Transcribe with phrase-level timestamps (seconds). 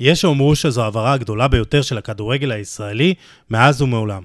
[0.00, 3.14] יש שיאמרו שזו העברה הגדולה ביותר של הכדורגל הישראלי
[3.50, 4.22] מאז ומעולם.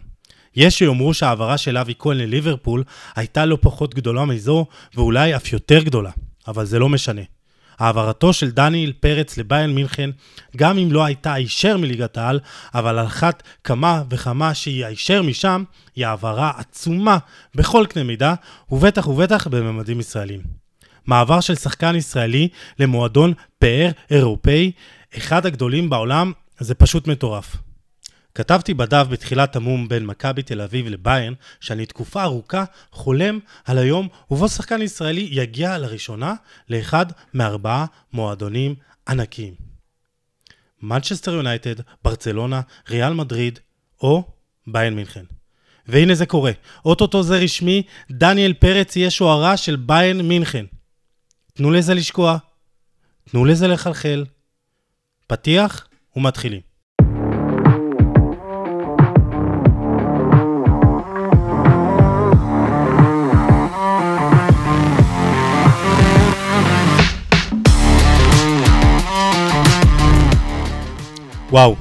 [0.55, 2.83] יש שיאמרו שההעברה של אבי כהן לליברפול
[3.15, 4.65] הייתה לא פחות גדולה מזו,
[4.95, 6.11] ואולי אף יותר גדולה,
[6.47, 7.21] אבל זה לא משנה.
[7.79, 10.09] העברתו של דניאל פרץ לביירן מינכן,
[10.57, 12.39] גם אם לא הייתה הישר מליגת העל,
[12.73, 15.63] אבל על אחת כמה וכמה שהיא הישר משם,
[15.95, 17.17] היא העברה עצומה
[17.55, 18.33] בכל קנה מידה,
[18.71, 20.41] ובטח ובטח בממדים ישראלים.
[21.05, 22.47] מעבר של שחקן ישראלי
[22.79, 24.71] למועדון פאר אירופאי,
[25.17, 27.55] אחד הגדולים בעולם, זה פשוט מטורף.
[28.35, 34.07] כתבתי בדף בתחילת המום בין מכבי תל אביב לביירן, שאני תקופה ארוכה חולם על היום
[34.31, 36.33] ובו שחקן ישראלי יגיע לראשונה
[36.69, 38.75] לאחד מארבעה מועדונים
[39.07, 39.53] ענקיים.
[40.81, 43.59] מנצ'סטר יונייטד, ברצלונה, ריאל מדריד
[44.01, 44.23] או
[44.67, 45.25] ביירן מינכן.
[45.87, 46.51] והנה זה קורה,
[46.85, 50.65] אוטוטו זה רשמי, דניאל פרץ יהיה שוערה של ביירן מינכן.
[51.53, 52.37] תנו לזה לשקוע,
[53.29, 54.25] תנו לזה לחלחל.
[55.31, 56.61] פתיח ומתחילים.
[71.49, 71.75] וואו,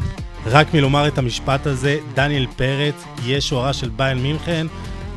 [0.46, 4.67] רק מלומר את המשפט הזה, דניאל פרץ יהיה שוערה של ביין מינכן.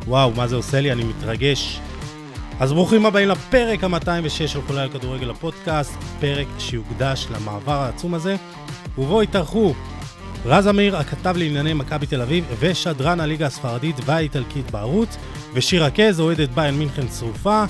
[0.06, 0.92] וואו, מה זה עושה לי?
[0.92, 1.80] אני מתרגש.
[2.60, 8.36] אז ברוכים הבאים לפרק ה-206 של חולה על כדורגל הפודקאסט, פרק שיוקדש למעבר העצום הזה,
[8.98, 9.74] ובו התארחו
[10.44, 15.16] רז אמיר, הכתב לענייני מכבי תל אביב, ושדרן הליגה הספרדית והאיטלקית בערוץ,
[15.54, 17.64] ושיר רכז, אוהדת ביין מינכן שרופה.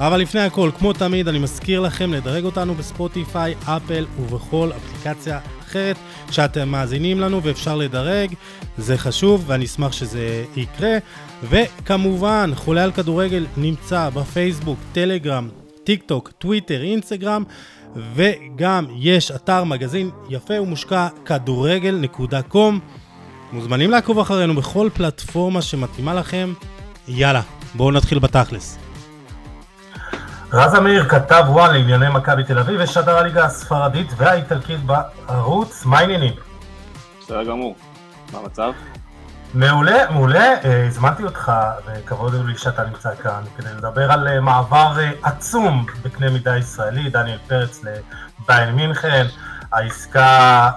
[0.00, 5.96] אבל לפני הכל, כמו תמיד, אני מזכיר לכם לדרג אותנו בספוטיפיי, אפל ובכל אפליקציה אחרת
[6.30, 8.34] שאתם מאזינים לנו ואפשר לדרג,
[8.78, 10.98] זה חשוב ואני אשמח שזה יקרה.
[11.48, 15.48] וכמובן, חולה על כדורגל נמצא בפייסבוק, טלגרם,
[15.84, 17.44] טיק טוק, טוויטר, אינסטגרם,
[18.14, 22.74] וגם יש אתר מגזין יפה ומושקע, כדורגל.com.
[23.52, 26.52] מוזמנים לעקוב אחרינו בכל פלטפורמה שמתאימה לכם.
[27.08, 27.40] יאללה,
[27.74, 28.78] בואו נתחיל בתכלס.
[30.52, 36.32] רז אמיר כתב ONE לענייני מכבי תל אביב ושדר הליגה הספרדית והאיטלקית בערוץ, מה העניינים?
[37.20, 37.76] בסדר גמור,
[38.32, 38.72] מה המצב?
[39.54, 41.52] מעולה, מעולה, אה, הזמנתי אותך,
[41.86, 47.10] וכבוד לי שאתה נמצא כאן, כדי לדבר על אה, מעבר אה, עצום בקנה מידה ישראלי,
[47.10, 49.26] דניאל פרץ לביין מינכן,
[49.72, 50.70] העסקה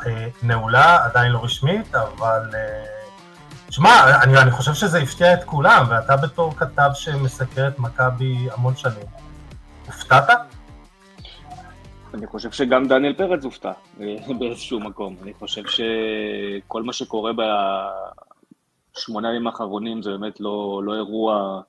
[0.43, 2.41] נעולה, עדיין לא רשמית, אבל...
[3.69, 8.75] שמע, אני, אני חושב שזה הפתיע את כולם, ואתה בתור כתב שמסקר את מכבי המון
[8.75, 9.05] שנים,
[9.85, 10.29] הופתעת?
[12.13, 13.71] אני חושב שגם דניאל פרץ הופתע
[14.39, 15.15] באיזשהו מקום.
[15.23, 17.31] אני חושב שכל מה שקורה
[18.97, 21.61] בשמונה ימים האחרונים זה באמת לא, לא אירוע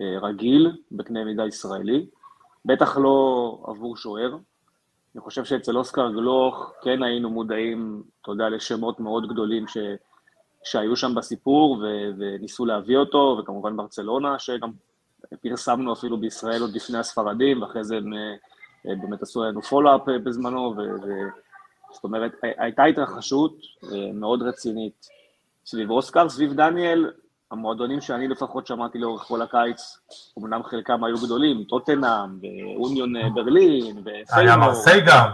[0.00, 2.06] אה, רגיל בקנה מידה ישראלי,
[2.64, 4.36] בטח לא עבור שוער.
[5.14, 9.76] אני חושב שאצל אוסקר גלוך כן היינו מודעים, אתה יודע, לשמות מאוד גדולים ש,
[10.64, 11.84] שהיו שם בסיפור ו,
[12.18, 14.70] וניסו להביא אותו, וכמובן ברצלונה, שגם
[15.42, 20.18] פרסמנו אפילו בישראל עוד לפני הספרדים, ואחרי זה הם אה, באמת עשו לנו follow-up אה,
[20.18, 20.82] בזמנו, ו...
[21.92, 23.56] זאת אומרת, הייתה התרחשות
[23.92, 25.19] אה, מאוד רצינית
[25.66, 27.10] סביב אוסקר, סביב דניאל,
[27.50, 29.98] המועדונים שאני לפחות שמעתי לאורך כל הקיץ,
[30.38, 34.36] אמנם חלקם היו גדולים, טוטנאם, ואוניון ברלין, ופיינורד.
[34.36, 35.30] היה מרסיי גם.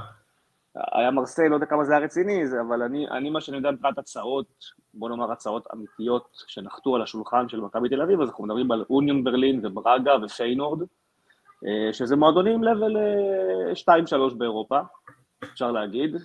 [0.92, 3.98] היה מרסיי, לא יודע כמה זה היה רציני, אבל אני, אני מה שאני יודע מבחינת
[3.98, 4.46] הצעות,
[4.94, 8.84] בוא נאמר הצעות אמיתיות שנחתו על השולחן של מכבי תל אביב, אז אנחנו מדברים על
[8.90, 10.82] אוניון ברלין ובראגה ופיינורד,
[11.66, 12.96] אה, שזה מועדונים לבל
[13.74, 14.78] 2-3 אה, באירופה,
[15.44, 16.16] אפשר להגיד.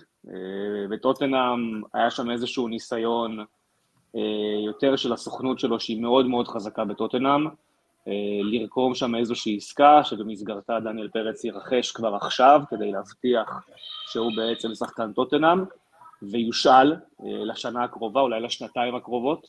[0.90, 3.44] בטוטנאם אה, היה שם איזשהו ניסיון
[4.64, 7.46] יותר של הסוכנות שלו, שהיא מאוד מאוד חזקה בטוטנאם,
[8.42, 13.66] לרקום שם איזושהי עסקה, שבמסגרתה דניאל פרץ ירכש כבר עכשיו, כדי להבטיח
[14.06, 15.58] שהוא בעצם שחקן טוטנאם,
[16.22, 19.46] ויושאל לשנה הקרובה, אולי לשנתיים הקרובות.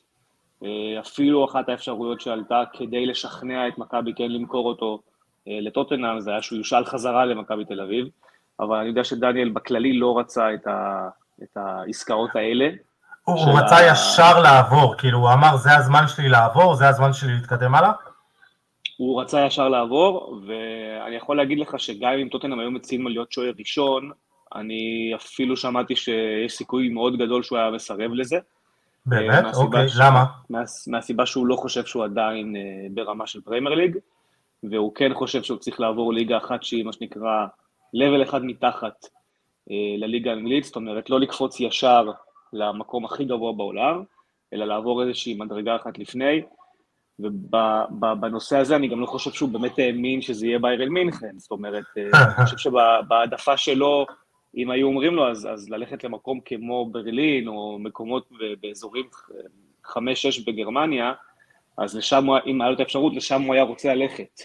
[1.00, 5.00] אפילו אחת האפשרויות שעלתה כדי לשכנע את מכבי כן למכור אותו
[5.48, 8.08] אה, לטוטנאם, זה היה שהוא יושאל חזרה למכבי תל אביב,
[8.60, 11.10] אבל אני יודע שדניאל בכללי לא רצה את, ה,
[11.44, 12.70] את העסקאות האלה.
[13.24, 13.92] הוא, הוא רצה ה...
[13.92, 17.92] ישר לעבור, כאילו הוא אמר זה הזמן שלי לעבור, זה הזמן שלי להתקדם הלאה?
[18.98, 23.52] הוא רצה ישר לעבור, ואני יכול להגיד לך שגם אם טוטנאם היו מציעים להיות שוער
[23.60, 24.12] ראשון,
[24.56, 28.38] אני אפילו שמעתי שיש סיכוי מאוד גדול שהוא היה מסרב לזה.
[29.06, 29.46] באמת?
[29.46, 29.98] אה, אוקיי, ש...
[30.00, 30.26] למה?
[30.50, 32.62] מה, מהסיבה שהוא לא חושב שהוא עדיין אה,
[32.92, 33.98] ברמה של פריימר ליג.
[34.64, 37.46] והוא כן חושב שהוא צריך לעבור ליגה אחת שהיא מה שנקרא
[37.96, 39.06] level אחד מתחת
[39.72, 42.12] אה, לליגה האנגלית, זאת אומרת לא לקפוץ ישר
[42.54, 44.04] למקום הכי גבוה בעולם,
[44.54, 46.42] אלא לעבור איזושהי מדרגה אחת לפני,
[47.20, 51.84] ובנושא הזה אני גם לא חושב שהוא באמת האמין שזה יהיה ביירל מינכן, זאת אומרת,
[51.98, 54.06] אה, אני חושב שבהעדפה שלו
[54.58, 58.30] אם היו אומרים לו, אז, אז ללכת למקום כמו ברלין, או מקומות
[58.62, 59.06] באזורים
[59.86, 59.98] 5-6
[60.48, 61.14] בגרמניה,
[61.78, 64.42] אז לשם, אם היה לו את האפשרות, לשם הוא היה רוצה ללכת.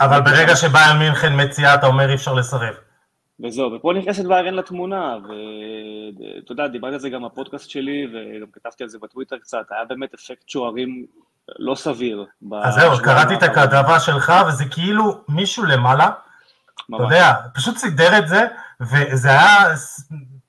[0.00, 2.74] אבל ברגע שביירן מינכן מציעה, אתה אומר אי אפשר לסרב.
[3.42, 8.82] וזהו, ופה נכנסת ביירן לתמונה, ואתה יודע, דיברתי על זה גם בפודקאסט שלי, וגם כתבתי
[8.82, 11.06] על זה בטוויטר קצת, היה באמת אפקט שוערים
[11.58, 12.24] לא סביר.
[12.62, 16.10] אז זהו, קראתי את הכתבה שלך, וזה כאילו מישהו למעלה,
[16.94, 18.46] אתה יודע, פשוט סידר את זה,
[18.80, 19.74] וזה היה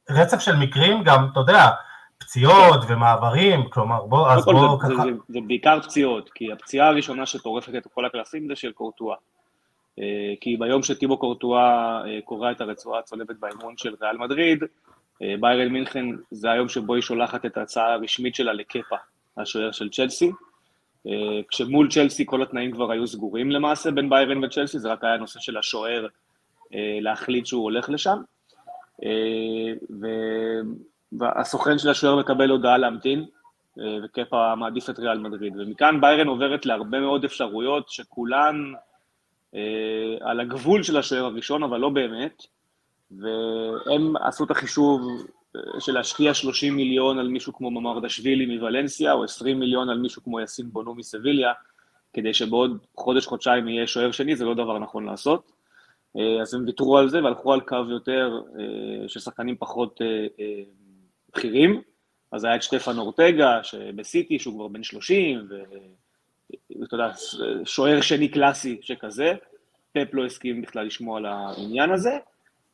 [0.10, 1.70] רצף של מקרים, גם, אתה יודע,
[2.18, 2.94] פציעות כן.
[2.94, 4.88] ומעברים, כלומר, בוא, אז בוא ככה...
[4.88, 9.16] זה, זה, זה בעיקר פציעות, כי הפציעה הראשונה שטורפת את כל הקלפים זה של קורטואה.
[10.00, 14.64] אה, כי ביום שטיבו קורטואה אה, קורע את הרצועה הצולבת באימון של ריאל מדריד,
[15.22, 18.96] אה, ביירן מינכן זה היום שבו היא שולחת את ההצעה הרשמית שלה לקפה,
[19.38, 20.32] השוער של צ'לסי.
[21.50, 25.40] כשמול צ'לסי כל התנאים כבר היו סגורים למעשה בין ביירן וצ'לסי, זה רק היה נושא
[25.40, 26.08] של השוער
[27.02, 28.18] להחליט שהוא הולך לשם.
[31.20, 33.26] והסוכן של השוער מקבל הודעה להמתין,
[34.04, 35.54] וקפה מעדיף את ריאל מדריד.
[35.58, 38.74] ומכאן ביירן עוברת להרבה מאוד אפשרויות שכולן
[40.22, 42.44] על הגבול של השוער הראשון, אבל לא באמת,
[43.12, 45.02] והם עשו את החישוב
[45.56, 50.24] אה, של להשקיע 30 מיליון על מישהו כמו ממרדשווילי מוולנסיה, או 20 מיליון על מישהו
[50.24, 51.54] כמו יאסין בונו מסביליה,
[52.14, 55.52] כדי שבעוד חודש-חודשיים יהיה שוער שני, זה לא דבר נכון לעשות.
[56.18, 58.42] אה, אז הם ויתרו על זה והלכו על קו יותר
[59.08, 60.02] של שחקנים פחות
[61.30, 61.82] בכירים.
[62.32, 65.64] אז היה את שטפן אורטגה, שבסיטי, שהוא כבר בן 30, ו...
[66.84, 67.12] אתה יודע,
[67.66, 69.34] שוער שני קלאסי שכזה,
[69.92, 72.18] פפ לא הסכים בכלל לשמוע על העניין הזה,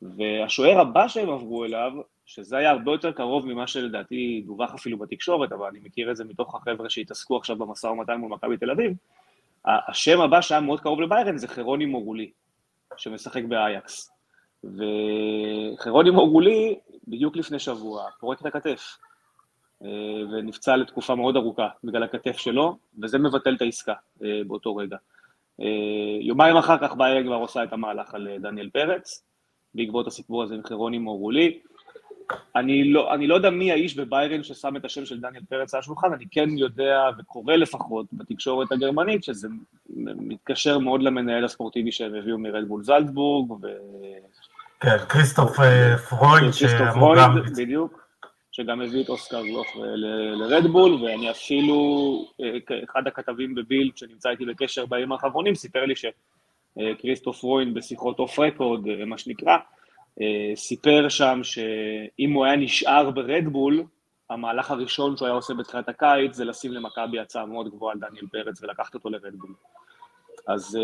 [0.02, 1.92] והשוער הבא שהם עברו אליו,
[2.26, 6.24] שזה היה הרבה יותר קרוב ממה שלדעתי דווח אפילו בתקשורת, אבל אני מכיר את זה
[6.24, 8.94] מתוך החבר'ה שהתעסקו עכשיו במשא ומתן מול מכבי תל אביב,
[9.66, 12.32] השם הבא שהיה מאוד קרוב לביירן זה חרוני מורולי,
[12.98, 14.12] שמשחק באייקס.
[14.64, 16.76] וחרוני מורולי,
[17.08, 18.98] בדיוק לפני שבוע, פורק את הכתף.
[19.84, 19.90] אה,
[20.32, 23.94] ונפצע לתקופה מאוד ארוכה בגלל הכתף שלו, וזה מבטל את העסקה
[24.24, 24.98] אה, באותו רגע.
[25.62, 29.24] אה, יומיים אחר כך ביירן כבר עושה את המהלך על דניאל פרץ,
[29.76, 31.60] בעקבות הסיפור הזה עם חירוני מורולי.
[32.56, 35.80] אני לא, אני לא יודע מי האיש בביירן ששם את השם של דניאל פרץ על
[35.80, 39.48] השולחן, אני כן יודע וקורא לפחות בתקשורת הגרמנית שזה
[39.96, 43.52] מתקשר מאוד למנהל הספורטיבי שהם הביאו מרד בול זלצבורג.
[43.52, 43.68] ו...
[44.80, 45.56] כן, כריסטוף
[46.10, 48.07] פרוינד, כריסטוף פרוינד, בדיוק.
[48.58, 49.68] שגם הביא את אוסקר גלוך
[50.40, 51.76] לרדבול, ואני אפילו,
[52.42, 58.40] אה, אחד הכתבים בבילד שנמצא איתי בקשר בימים האחרונים, סיפר לי שכריסטוף פרוינד בשיחות off
[58.40, 59.58] record, אה, מה שנקרא,
[60.22, 63.84] אה, סיפר שם שאם הוא היה נשאר ברדבול,
[64.30, 68.28] המהלך הראשון שהוא היה עושה בתחילת הקיץ זה לשים למכבי הצעה מאוד גבוהה על דניאל
[68.32, 69.54] פרץ ולקחת אותו לרדבול.
[70.48, 70.78] אז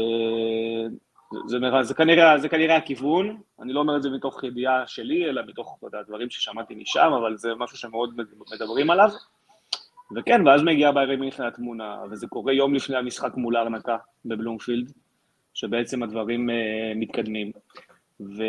[1.48, 5.26] זה, זה, זה, כנראה, זה כנראה הכיוון, אני לא אומר את זה מתוך ידיעה שלי,
[5.26, 8.16] אלא מתוך יודע, דברים ששמעתי משם, אבל זה משהו שמאוד
[8.54, 9.10] מדברים עליו.
[10.16, 14.92] וכן, ואז מגיעה ביירי מינכן לתמונה, וזה קורה יום לפני המשחק מול ארנקה בבלומפילד,
[15.54, 16.54] שבעצם הדברים uh,
[16.96, 17.52] מתקדמים.
[18.20, 18.44] ו...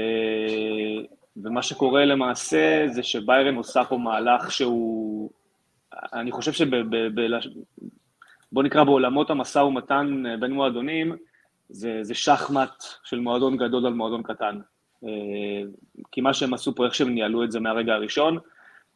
[1.36, 5.30] ומה שקורה למעשה זה שביירן עושה פה מהלך שהוא,
[6.12, 6.76] אני חושב שב...
[6.76, 7.20] ב...
[7.20, 7.26] ב...
[8.52, 11.16] בוא נקרא בעולמות המשא ומתן אה, בין מועדונים,
[11.68, 14.60] זה, זה שחמט של מועדון גדול על מועדון קטן.
[15.04, 15.08] אה,
[16.12, 18.38] כי מה שהם עשו פה, איך שהם ניהלו את זה מהרגע הראשון,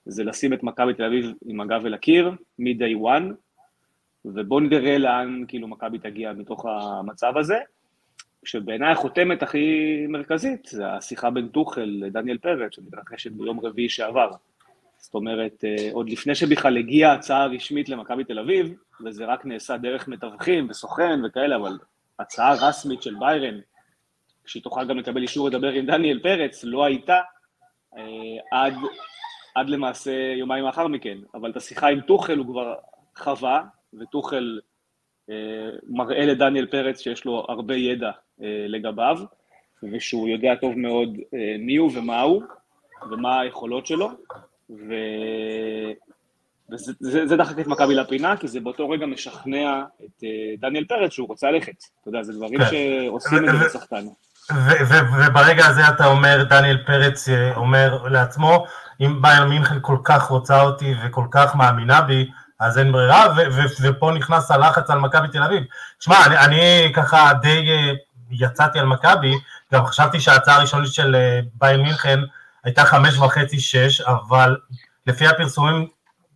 [0.07, 3.33] זה לשים את מכבי תל אביב עם הגב אל הקיר, מ-day one,
[4.25, 7.59] ובואו נראה לאן כאילו מכבי תגיע מתוך המצב הזה.
[8.45, 14.31] שבעיניי החותמת הכי מרכזית זה השיחה בין טוחל לדניאל פרץ, שמתרחשת ביום רביעי שעבר.
[14.99, 19.77] זאת אומרת, אה, עוד לפני שבכלל הגיעה הצעה רשמית למכבי תל אביב, וזה רק נעשה
[19.77, 21.79] דרך מתווכים וסוכן וכאלה, אבל
[22.19, 23.61] הצעה רשמית של ביירן,
[24.47, 27.21] שהיא תוכל גם לקבל אישור לדבר עם דניאל פרץ, לא הייתה
[27.97, 28.03] אה,
[28.53, 28.75] עד,
[29.55, 32.75] עד למעשה יומיים לאחר מכן, אבל את השיחה עם טוחל הוא כבר
[33.17, 33.63] חווה,
[34.01, 34.61] וטוחל
[35.31, 35.35] אה,
[35.89, 38.11] מראה לדניאל פרץ שיש לו הרבה ידע
[38.43, 39.19] אה, לגביו,
[39.83, 41.17] ושהוא יודע טוב מאוד
[41.59, 42.43] מי הוא ומה הוא,
[43.11, 44.09] ומה היכולות שלו,
[44.71, 44.95] ו...
[46.71, 50.29] וזה דחק את מכבי לפינה, כי זה באותו רגע משכנע את אה,
[50.61, 51.73] דניאל פרץ שהוא רוצה ללכת.
[52.01, 52.67] אתה יודע, זה דברים כן.
[52.71, 54.07] שעושים את זה בשחקן.
[55.27, 58.65] וברגע הזה אתה אומר, דניאל פרץ אה, אומר לעצמו,
[59.01, 62.29] אם בייר מינכן כל כך רוצה אותי וכל כך מאמינה בי,
[62.61, 63.27] אז אין ברירה,
[63.83, 65.63] ופה נכנס הלחץ על מכבי תל אביב.
[65.99, 67.93] תשמע, אני, אני ככה די אה,
[68.31, 69.33] יצאתי על מכבי,
[69.73, 71.17] גם חשבתי שההצעה הראשונית של
[71.55, 72.21] בייר מינכן
[72.65, 74.57] הייתה חמש וחצי, שש, אבל
[75.07, 75.87] לפי הפרסומים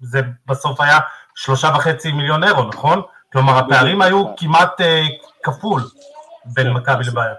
[0.02, 0.98] זה בסוף היה
[1.34, 3.02] שלושה וחצי מיליון אירו, נכון?
[3.32, 4.84] כלומר, הפערים היו כמעט uh,
[5.42, 5.82] כפול
[6.44, 7.34] בין כן, מכבי לבעיה.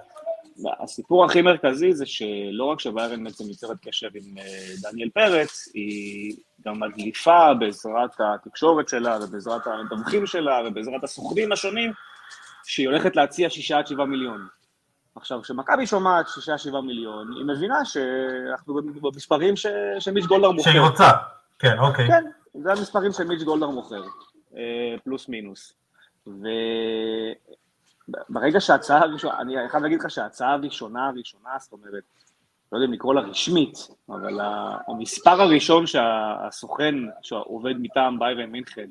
[0.84, 4.43] הסיפור הכי מרכזי זה שלא רק שביירן בעצם יוצרת קשר עם אה,
[4.82, 11.91] דניאל פרץ, היא גם מדליפה בעזרת התקשורת שלה ובעזרת המתווכים שלה ובעזרת הסוכנים השונים,
[12.65, 14.48] שהיא הולכת להציע שישה עד שבעה מיליון.
[15.15, 19.65] עכשיו, כשמכבי שומעת שישה שבעה מיליון, היא מבינה שאנחנו במספרים ש...
[20.00, 20.72] שמיץ' גולדהר מוכר.
[20.72, 21.10] שהיא רוצה,
[21.60, 22.08] כן, אוקיי.
[22.08, 22.24] כן,
[22.54, 24.04] זה המספרים שמיץ' גולדהר מוכר,
[24.56, 25.74] אה, פלוס מינוס.
[26.28, 26.50] וברגע
[28.60, 32.04] שההצעה הראשונה, אני חייב להגיד לך שההצעה הראשונה הראשונה, זאת אומרת,
[32.72, 33.78] לא יודע אם לקרוא לה רשמית,
[34.10, 34.40] אבל
[34.88, 38.90] המספר הראשון שהסוכן שעובד מטעם ביירן מינכן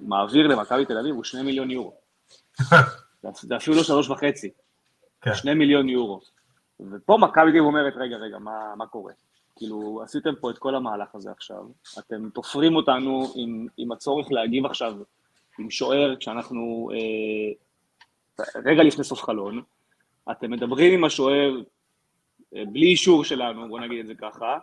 [0.00, 1.94] מעביר למכבי תל אביב הוא שני מיליון יורו.
[3.34, 4.50] זה אפילו לא שלוש וחצי.
[5.20, 5.34] כן.
[5.34, 6.20] שני מיליון יורו.
[6.90, 9.12] ופה מכבי תל אומרת, רגע, רגע, מה, מה קורה?
[9.58, 11.62] כאילו, עשיתם פה את כל המהלך הזה עכשיו,
[11.98, 14.94] אתם תופרים אותנו עם, עם הצורך להגיב עכשיו
[15.58, 19.62] עם שוער כשאנחנו אה, רגע לפני סוף חלון,
[20.30, 21.60] אתם מדברים עם השוער
[22.56, 24.58] אה, בלי אישור שלנו, בוא נגיד את זה ככה,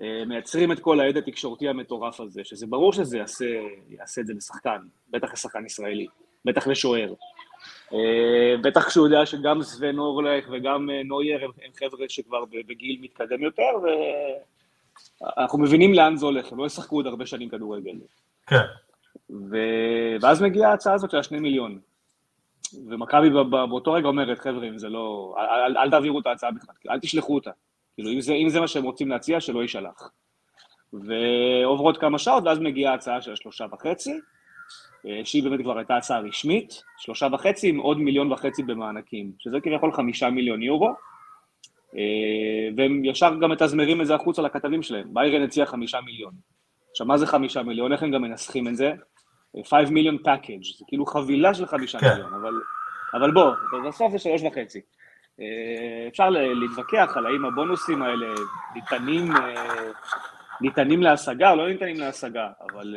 [0.00, 4.34] אה, מייצרים את כל העד התקשורתי המטורף הזה, שזה ברור שזה יעשה, יעשה את זה
[4.34, 4.78] לשחקן,
[5.10, 6.06] בטח לשחקן ישראלי,
[6.44, 7.14] בטח לשוער.
[7.92, 12.98] אה, בטח כשהוא יודע שגם סוון אורלך וגם אה, נוייר הם, הם חבר'ה שכבר בגיל
[13.00, 13.70] מתקדם יותר,
[15.36, 17.94] ואנחנו מבינים לאן זה הולך, הם לא ישחקו עוד הרבה שנים כדורגל.
[18.46, 18.56] כן.
[19.30, 19.56] ו...
[20.20, 21.78] ואז מגיעה ההצעה הזאת של השני מיליון.
[22.88, 25.34] ומכבי באותו רגע אומרת, חבר'ה, אם זה לא...
[25.38, 27.50] אל, אל, אל תעבירו את ההצעה בכלל, אל תשלחו אותה.
[27.94, 30.10] כאילו, אם זה, אם זה מה שהם רוצים להציע, שלא יישלח.
[30.92, 34.20] ועוברות כמה שעות, ואז מגיעה ההצעה של השלושה וחצי,
[35.24, 39.92] שהיא באמת כבר הייתה הצעה רשמית, שלושה וחצי עם עוד מיליון וחצי במענקים, שזה כביכול
[39.92, 40.88] חמישה מיליון יורו,
[41.96, 46.32] אה, והם ישר גם מתזמרים את זה החוצה לכתבים שלהם, ביירן הציע חמישה מיליון.
[46.90, 47.92] עכשיו, מה זה חמישה מיליון?
[47.92, 48.92] איך הם גם מנסחים את זה?
[49.64, 52.08] 5 מיליון פאקג', זה כאילו חבילה של חמישה כן.
[52.08, 52.52] מיליון, אבל,
[53.14, 53.52] אבל בוא,
[53.88, 54.80] בסוף זה שלוש וחצי.
[55.40, 58.26] אה, אפשר להתווכח על האם הבונוסים האלה
[58.74, 59.32] ניתנים,
[60.60, 62.96] ניתנים להשגה או לא ניתנים להשגה, אבל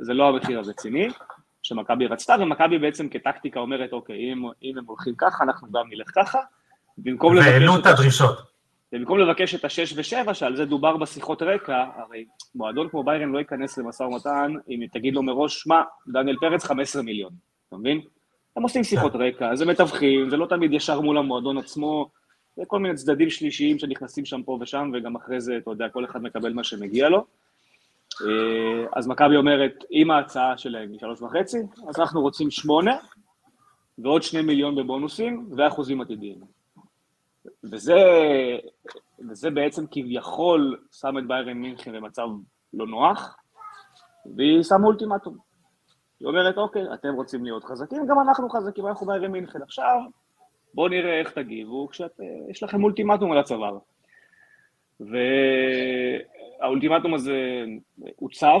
[0.00, 1.08] זה לא המחיר הרציני
[1.62, 6.10] שמכבי רצתה, ומכבי בעצם כטקטיקה אומרת, אוקיי, אם, אם הם הולכים ככה, אנחנו גם נלך
[6.14, 6.38] ככה,
[6.98, 7.48] במקום לבקש...
[7.48, 8.38] והעלו את הדרישות.
[8.92, 12.24] ובמקום לבקש את השש ושבע, שעל זה דובר בשיחות רקע, הרי
[12.54, 17.02] מועדון כמו ביירן לא ייכנס למשא ומתן אם תגיד לו מראש, שמע, דניאל פרץ 15
[17.02, 17.32] מיליון,
[17.68, 18.00] אתה מבין?
[18.56, 19.18] הם עושים שיחות כן.
[19.18, 22.10] רקע, זה מתווכים, זה לא תמיד ישר מול המועדון עצמו,
[22.56, 26.04] זה כל מיני צדדים שלישיים שנכנסים שם פה ושם, וגם אחרי זה, אתה יודע, כל
[26.04, 27.24] אחד מקבל מה שמגיע לו.
[28.26, 31.58] אה, אז מכבי אומרת, אם ההצעה שלהם היא שלוש וחצי,
[31.88, 32.96] אז אנחנו רוצים שמונה,
[33.98, 36.40] ועוד שני מיליון בבונוסים, ואחוזים עתידיים.
[37.72, 37.96] וזה,
[39.30, 42.28] וזה בעצם כביכול שם את ביירן מינכן במצב
[42.74, 43.36] לא נוח,
[44.36, 45.36] והיא שמה אולטימטום.
[46.20, 49.62] היא אומרת, אוקיי, אתם רוצים להיות חזקים, גם אנחנו חזקים, אנחנו ביירן מינכן.
[49.62, 50.00] עכשיו,
[50.74, 53.78] בואו נראה איך תגיבו כשיש לכם אולטימטום על הצוואר.
[56.60, 57.64] והאולטימטום הזה
[58.16, 58.60] הוצב,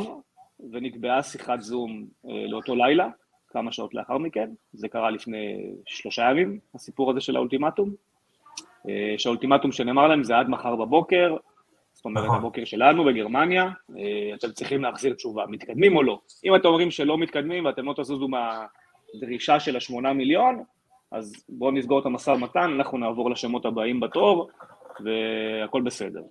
[0.72, 3.08] ונקבעה שיחת זום אה, לאותו לילה,
[3.48, 7.90] כמה שעות לאחר מכן, זה קרה לפני שלושה ימים, הסיפור הזה של האולטימטום,
[8.88, 11.36] אה, שהאולטימטום שנאמר להם זה עד מחר בבוקר,
[11.92, 12.36] זאת אומרת נכון.
[12.36, 16.20] הבוקר שלנו בגרמניה, אה, אתם צריכים להחזיר תשובה, מתקדמים או לא?
[16.44, 20.62] אם אתם אומרים שלא מתקדמים ואתם לא תזוזו מהדרישה של השמונה מיליון,
[21.10, 24.48] אז בואו נסגור את המשא ומתן, אנחנו נעבור לשמות הבאים בתור,
[25.00, 26.22] והכל בסדר.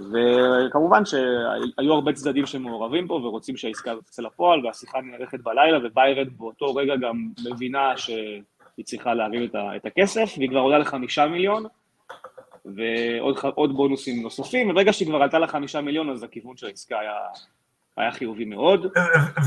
[0.00, 6.28] וכמובן שהיו הרבה צדדים שמעורבים פה ורוצים שהעסקה הזאת תצא לפועל, והשיחה נערכת בלילה, וביירד
[6.38, 11.64] באותו רגע גם מבינה שהיא צריכה להרים את הכסף, והיא כבר עולה לחמישה מיליון,
[12.64, 17.12] ועוד בונוסים נוספים, וברגע שהיא כבר עלתה לחמישה מיליון, אז הכיוון של העסקה היה,
[17.96, 18.86] היה חיובי מאוד.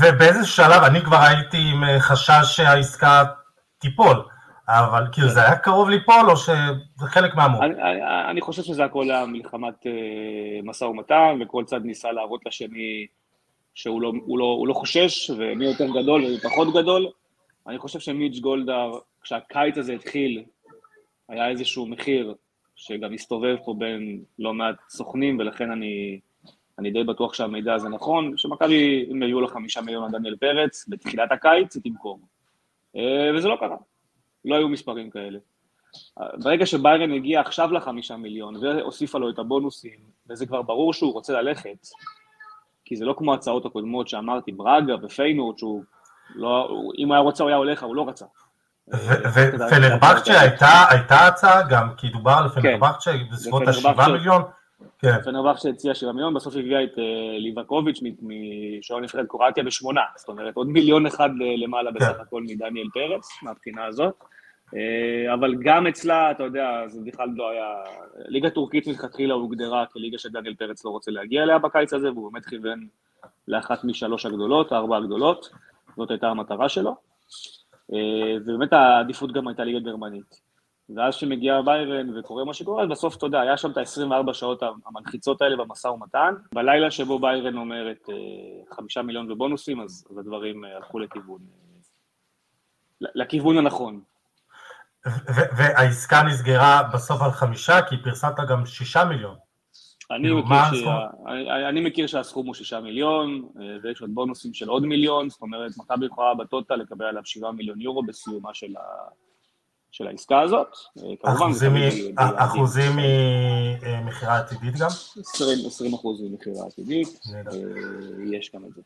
[0.00, 3.24] ובאיזה שלב, אני כבר הייתי עם חשש שהעסקה
[3.78, 4.33] תיפול.
[4.68, 7.64] אבל כאילו זה היה קרוב ליפול או שזה חלק מהמור?
[7.64, 12.46] אני, אני, אני חושב שזה הכל היה מלחמת אה, משא ומתן וכל צד ניסה להראות
[12.46, 13.06] לשני
[13.74, 17.06] שהוא לא, הוא לא, הוא לא חושש ומי יותר גדול ומי פחות גדול.
[17.66, 20.44] אני חושב שמיץ' גולדהר, כשהקיץ הזה התחיל,
[21.28, 22.34] היה איזשהו מחיר
[22.76, 26.20] שגם הסתובב פה בין לא מעט סוכנים ולכן אני,
[26.78, 30.84] אני די בטוח שהמידע הזה נכון, שמכבי, אם היו לה חמישה מיליון על דניאל פרץ
[30.88, 32.20] בתחילת הקיץ, היא תמכור.
[32.96, 33.76] אה, וזה לא קרה.
[34.44, 35.38] לא היו מספרים כאלה.
[36.34, 39.98] ברגע שביירן הגיע עכשיו לחמישה מיליון והוסיפה לו את הבונוסים,
[40.30, 41.86] וזה כבר ברור שהוא רוצה ללכת,
[42.84, 45.82] כי זה לא כמו ההצעות הקודמות שאמרתי, ברגה ופיינורד, שהוא
[46.34, 48.24] לא, אם הוא היה רוצה הוא היה הולך, הוא לא רצה.
[49.34, 50.40] ופנרבכצ'ה
[50.90, 54.42] הייתה הצעה גם, כי דובר על פנרבכצ'ה בסביבות השבעה מיליון.
[54.98, 55.22] כן.
[55.24, 60.56] פנרבכצ'ה הציע שבעה מיליון, בסוף הביאה את אה, ליבקוביץ' משעון נבחרת קרואטיה בשמונה, זאת אומרת
[60.56, 61.96] עוד מיליון אחד למעלה כן.
[61.96, 64.24] בסך הכל מדניאל פרץ, מהבחינה הזאת.
[64.74, 67.66] אה, אבל גם אצלה, אתה יודע, זה בכלל לא היה...
[68.28, 72.46] ליגה טורקית מלכתחילה הוגדרה כליגה שדניאל פרץ לא רוצה להגיע אליה בקיץ הזה, והוא באמת
[72.46, 72.86] כיוון
[73.48, 75.50] לאחת משלוש הגדולות, הארבע הגדולות,
[75.96, 76.96] זאת הייתה המטרה שלו.
[77.92, 80.40] אה, ובאמת העדיפות גם הייתה ליגה גרמנית.
[80.96, 84.62] ואז כשמגיע ביירן וקורה מה שקורה, אז בסוף, אתה יודע, היה שם את ה-24 שעות
[84.86, 86.34] המלחיצות האלה במשא ומתן.
[86.54, 91.38] בלילה שבו ביירן אומרת אה, חמישה מיליון ובונוסים, אז הדברים הלכו לכיוון,
[93.00, 94.00] לכיוון הנכון.
[95.56, 99.36] והעסקה נסגרה בסוף על חמישה, כי פרסמת גם שישה מיליון.
[100.10, 100.84] אני מכיר, ש...
[101.26, 105.42] אני, אני מכיר שהסכום הוא שישה מיליון, אה, ויש עוד בונוסים של עוד מיליון, זאת
[105.42, 108.80] אומרת, מכבי יכולה בטוטל לקבל עליו שבעה מיליון יורו בסיומה של, ה...
[109.90, 110.68] של העסקה הזאת.
[110.98, 111.78] אה, אחוזים, מ...
[112.18, 112.92] אחוזים
[113.82, 114.88] ממכירה עתידית גם?
[114.88, 117.50] 20, 20 אחוז ממכירה עתידית, אה,
[118.32, 118.80] יש גם את זה.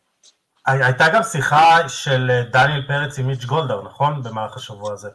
[0.67, 4.23] הייתה גם שיחה של דניאל פרץ עם מיץ' גולדהר, נכון?
[4.23, 5.09] במהלך השבוע הזה.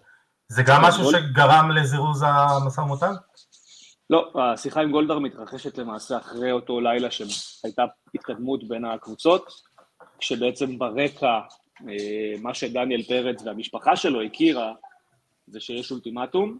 [0.53, 3.13] זה גם משהו שגרם לזירוז המשא ומתן?
[4.09, 7.83] לא, השיחה עם גולדהר מתרחשת למעשה אחרי אותו לילה שהייתה
[8.15, 9.51] התקדמות בין הקבוצות,
[10.19, 11.39] כשבעצם ברקע
[11.89, 14.73] אה, מה שדניאל פרץ והמשפחה שלו הכירה
[15.47, 16.59] זה שיש אולטימטום,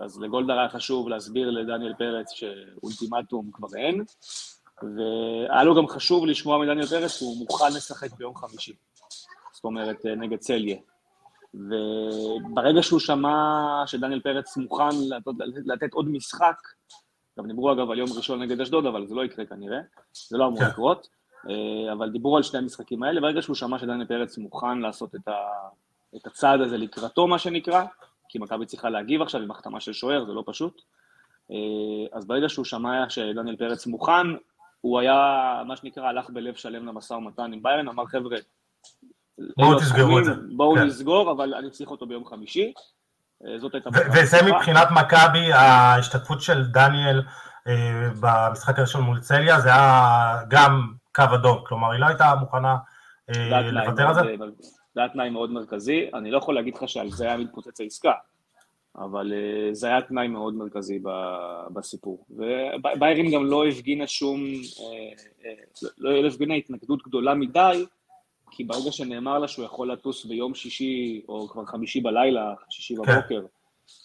[0.00, 4.04] אז לגולדהר היה חשוב להסביר לדניאל פרץ שאולטימטום כבר אין,
[4.82, 8.72] והיה לו גם חשוב לשמוע מדניאל פרץ שהוא מוכן לשחק ביום חמישי,
[9.52, 10.76] זאת אומרת אה, נגד צליה.
[11.54, 15.32] וברגע שהוא שמע שדניאל פרץ מוכן לתת,
[15.66, 16.56] לתת עוד משחק,
[17.38, 19.78] גם דיברו אגב על יום ראשון נגד אשדוד, אבל זה לא יקרה כנראה,
[20.28, 20.66] זה לא אמור כן.
[20.66, 21.08] לקרות,
[21.48, 25.28] אה, אבל דיברו על שני המשחקים האלה, ברגע שהוא שמע שדניאל פרץ מוכן לעשות את,
[25.28, 25.36] ה,
[26.16, 27.84] את הצעד הזה לקראתו, מה שנקרא,
[28.28, 30.82] כי מכבי צריכה להגיב עכשיו עם החתמה של שוער, זה לא פשוט,
[31.50, 31.56] אה,
[32.18, 34.26] אז ברגע שהוא שמע שדניאל פרץ מוכן,
[34.80, 38.36] הוא היה, מה שנקרא, הלך בלב שלם למשא ומתן עם ביירן, אמר חבר'ה,
[39.56, 40.32] בואו תסגרו את זה.
[40.56, 40.82] בואו כן.
[40.82, 42.72] נסגור, אבל אני צריך אותו ביום חמישי.
[43.46, 43.90] אה, זאת הייתה...
[44.14, 47.22] וזה מבחינת מכבי, ההשתתפות של דניאל
[47.68, 52.76] אה, במשחק הראשון מול צליה, זה היה גם קו אדום, כלומר, היא לא הייתה מוכנה
[53.30, 54.20] אה, לוותר על זה?
[54.94, 58.12] זה היה תנאי מאוד מרכזי, אני לא יכול להגיד לך שעל זה היה מתפוצץ העסקה,
[58.98, 59.32] אבל
[59.72, 61.02] זה היה תנאי מאוד מרכזי
[61.72, 62.24] בסיפור.
[62.30, 64.40] וביירין גם לא הפגינה שום,
[65.98, 67.86] לא הפגינה התנגדות גדולה מדי,
[68.50, 73.02] כי ברגע שנאמר לה שהוא יכול לטוס ביום שישי, או כבר חמישי בלילה, שישי כן.
[73.02, 73.42] בבוקר,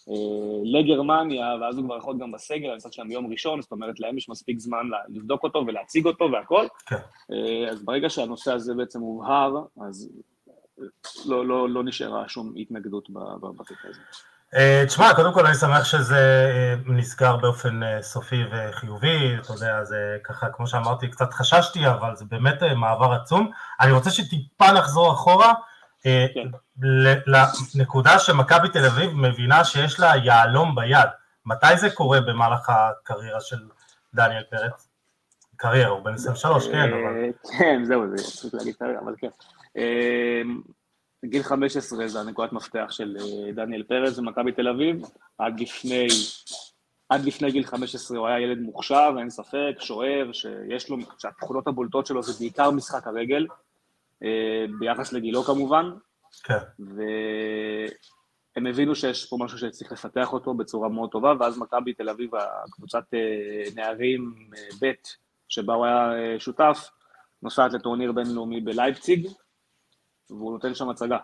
[0.08, 4.00] אה, לגרמניה, ואז הוא כבר יכול גם בסגל, אני חושב שם ביום ראשון, זאת אומרת,
[4.00, 6.66] להם יש מספיק זמן לבדוק אותו ולהציג אותו והכל.
[6.86, 6.96] כן.
[7.32, 10.10] אה, אז ברגע שהנושא הזה בעצם הובהר, אז
[11.26, 13.10] לא, לא, לא נשארה שום התנגדות
[13.56, 14.00] בקטע הזה.
[14.54, 19.84] אה, תשמע, קודם כל אני שמח שזה אה, נסגר באופן אה, סופי וחיובי, אתה יודע,
[19.84, 23.50] זה ככה, כמו שאמרתי, קצת חששתי, אבל זה באמת מעבר עצום.
[23.80, 25.54] אני רוצה שטיפה נחזור אחורה,
[26.02, 26.48] כן.
[27.26, 31.08] לנקודה שמכבי תל אביב מבינה שיש לה יהלום ביד.
[31.46, 33.56] מתי זה קורה במהלך הקריירה של
[34.14, 34.88] דניאל פרץ?
[35.56, 37.30] קריירה, הוא בן 23, כן, אבל...
[37.58, 39.28] כן, זהו, זה צריך להגיד קריירה, אבל כן.
[41.26, 45.02] גיל 15 זה הנקודת מפתח של אה, דניאל פרז במכבי תל אביב,
[45.38, 46.06] עד לפני,
[47.08, 52.06] עד לפני גיל 15 הוא היה ילד מוכשר, אין ספק, שוער, שיש לו, שהתכונות הבולטות
[52.06, 53.46] שלו זה בעיקר משחק הרגל,
[54.22, 55.90] אה, ביחס לגילו כמובן,
[56.44, 56.58] כן.
[56.78, 62.30] והם הבינו שיש פה משהו שצריך לפתח אותו בצורה מאוד טובה, ואז מכבי תל אביב,
[62.34, 64.34] הקבוצת אה, נערים
[64.82, 64.92] ב',
[65.48, 66.90] שבה הוא היה שותף,
[67.42, 69.28] נוסעת לטורניר בינלאומי בלייפציג,
[70.30, 71.18] והוא נותן שם הצגה.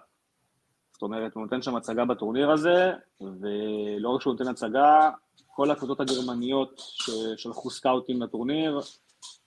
[0.93, 5.11] זאת אומרת, הוא נותן שם הצגה בטורניר הזה, ולא רק שהוא נותן הצגה,
[5.47, 8.81] כל הקבוצות הגרמניות ששלחו סקאוטים לטורניר,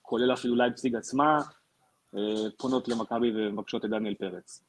[0.02, 1.38] כולל אפילו לייפציג עצמה,
[2.16, 4.64] אה, פונות למכבי ומבקשות את דניאל פרץ.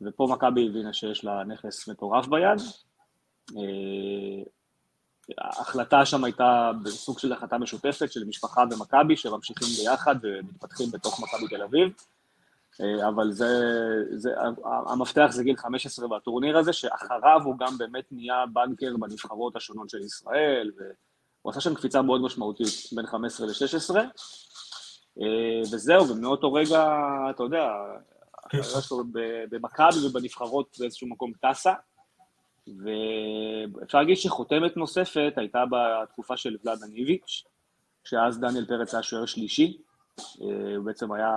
[0.00, 2.58] ופה מכבי הבינה שיש לה נכס מטורף ביד.
[3.56, 4.42] אה,
[5.38, 11.48] ההחלטה שם הייתה בסוג של החלטה משותפת של משפחה ומכבי, שממשיכים ביחד ומתפתחים בתוך מכבי
[11.48, 11.92] תל אביב.
[12.80, 13.46] אה, אבל זה,
[14.10, 14.30] זה,
[14.86, 20.00] המפתח זה גיל 15 בטורניר הזה, שאחריו הוא גם באמת נהיה בנקר בנבחרות השונות של
[20.00, 23.96] ישראל, והוא עשה שם קפיצה מאוד משמעותית בין 15 ל-16,
[25.20, 26.86] אה, וזהו, ומאותו רגע,
[27.30, 27.68] אתה יודע,
[28.48, 28.58] כן.
[28.58, 29.04] הקריירה שלו
[29.50, 31.72] במכבי ובנבחרות באיזשהו מקום טסה,
[32.66, 37.42] ואפשר להגיד שחותמת נוספת הייתה בתקופה של ולאדה ניביץ',
[38.04, 39.78] שאז דניאל פרץ היה שוער שלישי,
[40.20, 41.32] אה, הוא בעצם היה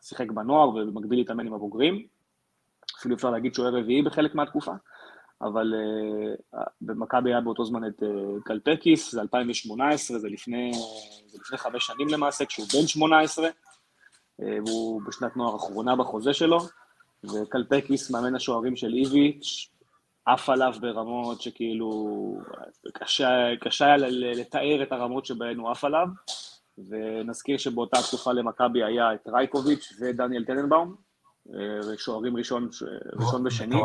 [0.00, 2.06] שיחק בנוער ובמקביל להתאמן עם הבוגרים.
[2.98, 4.72] אפילו אפשר להגיד שהוא היה רביעי בחלק מהתקופה,
[5.42, 5.74] אבל
[6.54, 10.72] uh, במכבי היה באותו זמן את uh, זה 2018, זה לפני,
[11.26, 16.58] זה לפני חמש שנים למעשה, כשהוא בן 18, uh, והוא בשנת נוער אחרונה בחוזה שלו,
[17.24, 19.70] וקלפקיס, מאמן השוערים של איביץ',
[20.24, 21.90] עף עליו ברמות שכאילו,
[22.92, 23.28] קשה,
[23.60, 26.06] קשה היה לתאר את הרמות שבהן הוא עף עליו,
[26.88, 30.94] ונזכיר שבאותה תקופה למכבי היה את רייקוביץ' ודניאל טננבאום,
[31.96, 32.68] שוערים ראשון,
[33.20, 33.80] ראשון ושני.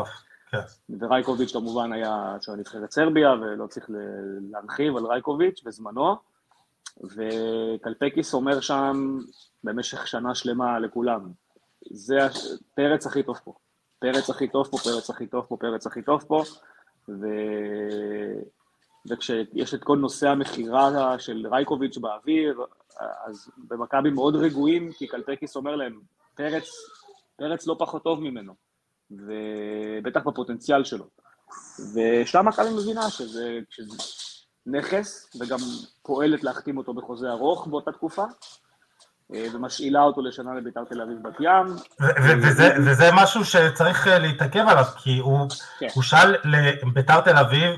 [0.52, 0.58] כן.
[1.00, 3.90] ורייקוביץ' כמובן היה שוער נבחרת סרביה, ולא צריך
[4.52, 6.16] להרחיב על רייקוביץ' בזמנו.
[7.04, 9.20] וקלפקיס אומר שם
[9.64, 11.32] במשך שנה שלמה לכולם,
[11.92, 12.18] זה
[12.76, 13.54] פרץ הכי טוב פה.
[14.00, 16.44] פרץ הכי טוב פה, פרץ הכי טוב פה, פרץ הכי טוב פה,
[17.10, 17.28] ו...
[19.10, 22.62] וכשיש את כל נושא המכירה של רייקוביץ' באוויר,
[23.00, 26.00] אז במכבי מאוד רגועים, כי קלפקיס אומר להם,
[26.36, 26.70] פרץ,
[27.36, 28.54] פרץ לא פחות טוב ממנו,
[29.12, 31.06] ובטח בפוטנציאל שלו.
[31.94, 33.98] ושם מכבי מבינה שזה, שזה
[34.66, 35.58] נכס, וגם
[36.02, 38.24] פועלת להחתים אותו בחוזה ארוך באותה תקופה,
[39.34, 41.76] אה, ומשאילה אותו לשנה לביתר תל אביב בת ים.
[42.42, 45.88] וזה, וזה משהו שצריך אה, להתעכב עליו, כי הוא, כן.
[45.94, 47.76] הוא שאל לביתר תל אביב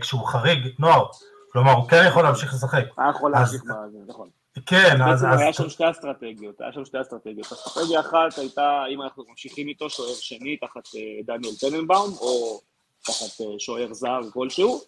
[0.00, 1.06] כשהוא חריג נוער,
[1.52, 2.84] כלומר הוא כן יכול להמשיך לשחק.
[2.98, 3.62] היה יכול להמשיך
[4.06, 4.28] נכון.
[4.66, 5.22] כן, אז...
[5.22, 7.52] בעצם היה שם שתי אסטרטגיות, היה שם שתי אסטרטגיות.
[7.52, 12.60] אסטרטגיה אחת הייתה, אם אנחנו ממשיכים איתו, שוער שני תחת אה, דניאל טננבאום, או
[13.04, 14.80] תחת שוער זר כלשהו,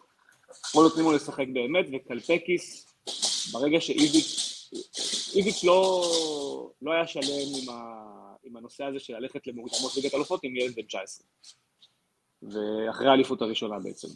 [0.74, 2.92] או נותנים לו לשחק באמת, וקלפקיס,
[3.52, 4.48] ברגע שאיביץ'
[5.34, 6.02] איביץ' לא,
[6.82, 8.04] לא היה שלם עם, ה,
[8.44, 11.26] עם הנושא הזה של ללכת למוקדמות ליגת אלופות עם ילד בן 19.
[12.42, 14.08] ואחרי האליפות הראשונה בעצם.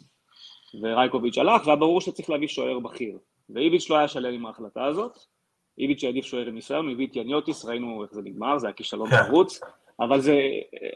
[0.81, 3.17] ורייקוביץ' הלך, והיה ברור שצריך להביא שוער בכיר.
[3.49, 5.32] ואיביץ' לא היה שלם עם ההחלטה הזאת.
[5.77, 9.09] איביץ' העדיף שוער עם ניסיון, הביא את יניוטיס, ראינו איך זה נגמר, זה היה כישלון
[9.09, 9.67] חרוץ, כן.
[9.99, 10.39] אבל זה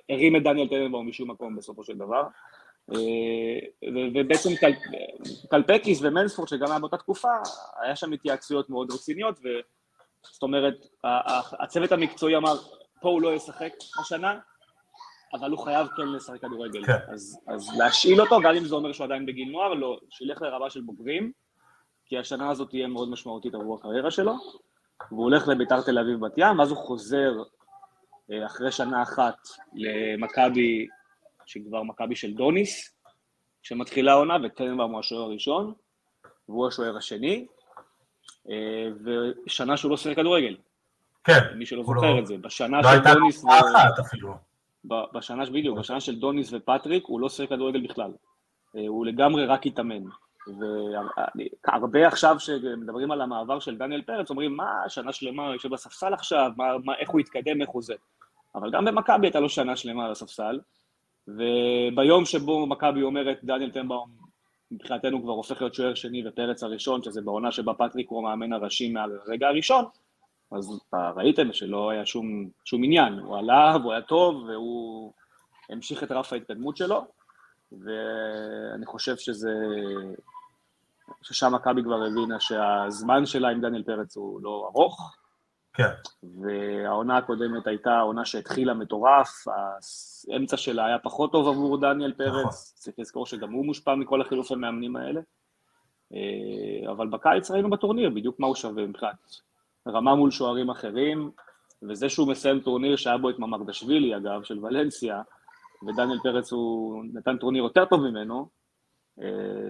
[0.10, 2.24] הרים את דניאל טננבאום משום מקום בסופו של דבר.
[2.94, 3.60] אה,
[4.14, 4.50] ובעצם
[5.50, 7.32] קלפקיס ומנספורד, שגם היה באותה תקופה,
[7.82, 9.40] היה שם התייעצויות מאוד רציניות,
[10.24, 10.86] זאת אומרת,
[11.60, 12.56] הצוות המקצועי אמר,
[13.02, 14.40] פה הוא לא ישחק השנה,
[15.34, 16.86] אבל הוא חייב כן לשחק כדורגל.
[16.86, 16.98] כן.
[17.14, 20.70] אז, אז להשאיל אותו, גם אם זה אומר שהוא עדיין בגיל נוער, לא, שילך לרבה
[20.70, 21.32] של בוגרים,
[22.08, 24.34] כי השנה הזאת תהיה מאוד משמעותית עבור הקריירה שלו,
[25.12, 27.32] והוא הולך לביתר תל אביב בת ים, ואז הוא חוזר
[28.32, 29.38] אה, אחרי שנה אחת
[29.74, 30.88] למכבי
[31.46, 32.94] שכבר מכבי של דוניס,
[33.62, 35.74] שמתחילה העונה, וטננבאום הוא השוער הראשון,
[36.50, 37.46] והוא השוער השני,
[38.50, 38.88] אה,
[39.46, 40.58] ושנה שהוא לא שיחק כדורגל.
[41.24, 41.40] כן.
[41.56, 42.20] מי שלא זוכר לא...
[42.20, 42.38] את זה.
[42.38, 43.44] בשנה לא של דוניס...
[43.44, 44.34] לא הייתה אחת אפילו.
[45.14, 48.12] בשנה, בדיוק, בשנה של דוניס ופטריק, הוא לא שיחק כדורגל בכלל.
[48.76, 50.04] אה, הוא לגמרי רק התאמן.
[50.60, 56.14] והרבה עכשיו שמדברים על המעבר של דניאל פרץ, אומרים, מה, שנה שלמה הוא יושב בספסל
[56.14, 57.94] עכשיו, מה, מה, איך הוא יתקדם, איך הוא זה.
[58.56, 60.60] אבל גם במכבי הייתה לו שנה שלמה על הספסל,
[61.28, 64.10] וביום שבו מכבי אומרת, דניאל טנבאום
[64.72, 68.90] מבחינתנו כבר הופך להיות שוער שני ופרץ הראשון, שזה בעונה שבה פטריק הוא המאמן הראשי
[68.90, 69.86] מהרגע הראשון,
[70.52, 70.80] אז
[71.16, 75.12] ראיתם שלא היה שום, שום עניין, הוא עלה והוא היה טוב והוא
[75.70, 77.06] המשיך את רף ההתקדמות שלו,
[77.72, 79.54] ואני חושב שזה...
[81.22, 85.16] ששם מכבי כבר הבינה שהזמן שלה עם דניאל פרץ הוא לא ארוך,
[85.74, 85.90] כן.
[86.42, 89.46] והעונה הקודמת הייתה עונה שהתחילה מטורף,
[90.32, 92.52] האמצע שלה היה פחות טוב עבור דניאל פרץ, נכון.
[92.52, 95.22] צריך לזכור שגם הוא מושפע מכל החילופי המאמנים האלה.
[96.14, 99.16] אה, אבל בקיץ ראינו בטורניר בדיוק מה הוא שווה מבחינת
[99.88, 101.32] רמה מול שוערים אחרים,
[101.90, 105.22] וזה שהוא מסיים טורניר שהיה בו את ממרדשווילי אגב, של ולנסיה,
[105.88, 108.50] ודניאל פרץ הוא נתן טורניר יותר טוב ממנו,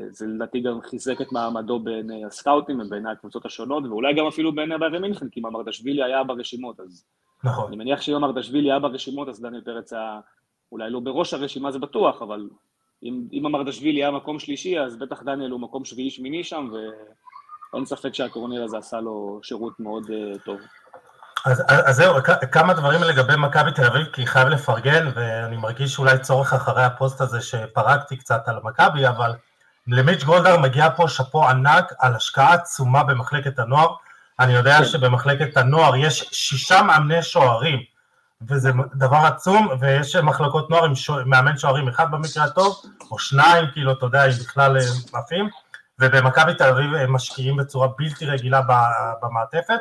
[0.10, 4.79] זה לדעתי גם חיזק את מעמדו בין הסקאוטים ובין הקבוצות השונות, ואולי גם אפילו בין
[4.79, 7.05] ביירי מינכן, כי ממרדשווילי היה ברשימות, אז...
[7.43, 7.67] נכון.
[7.67, 10.19] אני מניח שאם ממרדשווילי היה ברשימות, אז דניאל פרץ היה
[10.71, 12.49] אולי לא בראש הרשימה, זה בטוח, אבל
[13.03, 16.69] אם, אם ממרדשווילי היה מקום שלישי, אז בטח דניאל הוא מקום שביעי-שמיני שם,
[17.73, 20.60] ואין ספק שהטורניר הזה עשה לו שירות מאוד uh, טוב.
[21.47, 22.15] אז, אז זהו,
[22.51, 27.21] כמה דברים לגבי מכבי תל אביב, כי חייב לפרגן, ואני מרגיש אולי צורך אחרי הפוסט
[27.21, 29.33] הזה שפרקתי קצת על מכבי, אבל
[29.88, 33.95] למיץ' גולדהר מגיע פה שאפו ענק על השקעה עצומה במחלקת הנוער.
[34.39, 34.86] אני יודע כן.
[34.86, 37.79] שבמחלקת הנוער יש שישה מאמני שוערים,
[38.47, 42.81] וזה דבר עצום, ויש מחלקות נוער עם שוע, מאמן שוערים אחד במקרה הטוב,
[43.12, 44.77] או שניים, כאילו, אתה יודע, אם בכלל
[45.13, 45.49] עפים,
[45.99, 48.62] ובמכבי תל אביב הם משקיעים בצורה בלתי רגילה
[49.21, 49.79] במעטפת.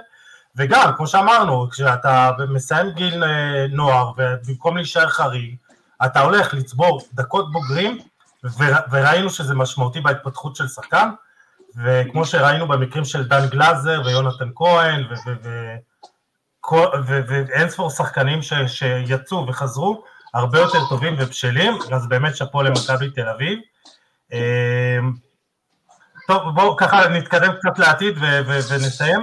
[0.56, 5.56] וגם, כמו שאמרנו, כשאתה מסיים גיל אה, נוער, ובמקום להישאר חריג,
[6.04, 7.98] אתה הולך לצבור דקות בוגרים,
[8.90, 11.08] וראינו שזה משמעותי בהתפתחות של שחקן,
[11.76, 15.04] וכמו שראינו במקרים של דן גלאזר ויונתן כהן,
[17.06, 23.58] ואין ספור שחקנים שיצאו וחזרו, הרבה יותר טובים ובשלים, אז באמת שאפו למכבי תל אביב.
[24.32, 24.98] אה,
[26.26, 29.20] טוב, בואו ככה נתקדם קצת לעתיד ונסיים.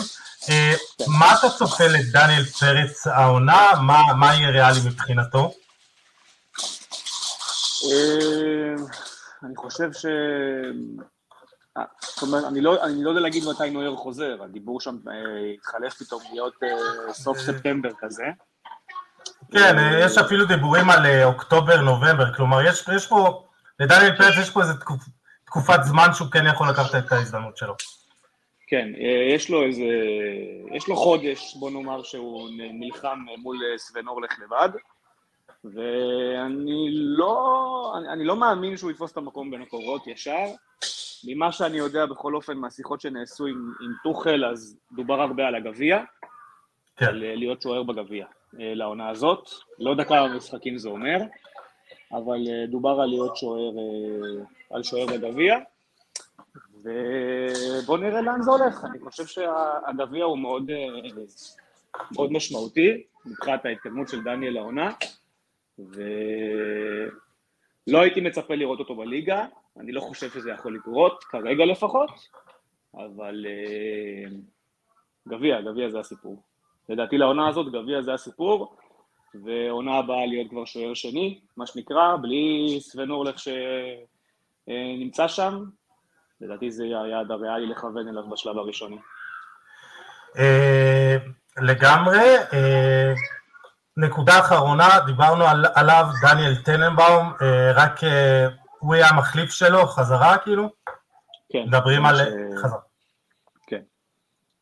[0.49, 0.73] אה,
[1.08, 3.71] מה אתה צופה לדניאל פרץ העונה?
[4.17, 5.53] מה יהיה ריאלי מבחינתו?
[7.86, 8.75] אה,
[9.43, 10.06] אני חושב ש...
[11.77, 14.95] אה, זאת אומרת, אני לא, אני לא יודע להגיד מתי נויר חוזר, הדיבור שם
[15.53, 16.53] התחלף פתאום להיות
[17.12, 18.23] סוף ספטמבר כזה.
[19.51, 23.47] כן, יש אפילו דיבורים על אוקטובר-נובמבר, כלומר, יש, יש פה,
[23.79, 25.01] לדניאל פרץ יש פה איזה תקופ,
[25.45, 27.75] תקופת זמן שהוא כן יכול לקחת את ההזדמנות שלו.
[28.73, 28.89] כן,
[29.36, 29.83] יש לו איזה,
[30.71, 34.69] יש לו חודש, בוא נאמר שהוא נלחם מול סבן אורלך לבד,
[35.63, 40.45] ואני לא, אני, אני לא מאמין שהוא יתפוס את המקום בין הקורות ישר.
[41.23, 46.03] ממה שאני יודע בכל אופן מהשיחות שנעשו עם, עם טוחל, אז דובר הרבה על הגביע,
[46.97, 47.05] כן.
[47.05, 48.25] על אה, להיות שוער בגביע
[48.59, 49.49] אה, לעונה הזאת.
[49.79, 51.17] לא יודע כמה משחקים זה אומר,
[52.12, 53.71] אבל אה, דובר על להיות שוער,
[54.71, 55.57] על שוער בגביע.
[56.84, 58.86] ובואו נראה לאן זה הולך.
[58.86, 60.72] אני חושב שהגביע הוא מאוד,
[62.12, 64.91] מאוד משמעותי מבחינת ההתקדמות של דניאל לעונה,
[65.80, 66.02] ולא
[68.02, 69.46] הייתי מצפה לראות אותו בליגה,
[69.78, 72.10] אני לא חושב שזה יכול לקרות, כרגע לפחות,
[72.93, 74.26] אבל אה,
[75.28, 76.43] גביע, גביע זה הסיפור.
[76.89, 78.76] לדעתי לעונה הזאת גביע זה הסיפור,
[79.43, 83.36] ועונה הבאה להיות כבר שוער שני, מה שנקרא, בלי סבן אורלך
[84.67, 85.63] שנמצא שם,
[86.43, 88.97] לדעתי זה יהיה היעד הריאלי לכוון אליו בשלב הראשוני.
[90.38, 91.17] אה,
[91.58, 92.38] לגמרי.
[92.53, 93.13] אה,
[93.97, 97.34] נקודה אחרונה, דיברנו עליו, דניאל טננבאום,
[97.75, 97.99] רק
[98.79, 100.69] הוא יהיה המחליף שלו, חזרה כאילו?
[101.51, 101.63] כן.
[101.67, 102.15] מדברים על...
[102.15, 102.19] ש...
[102.63, 102.79] חזרה.
[103.67, 103.82] כן,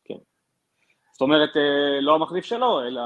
[0.04, 0.14] כן.
[1.12, 3.02] זאת אומרת, אה, לא המחליף שלו, אלא...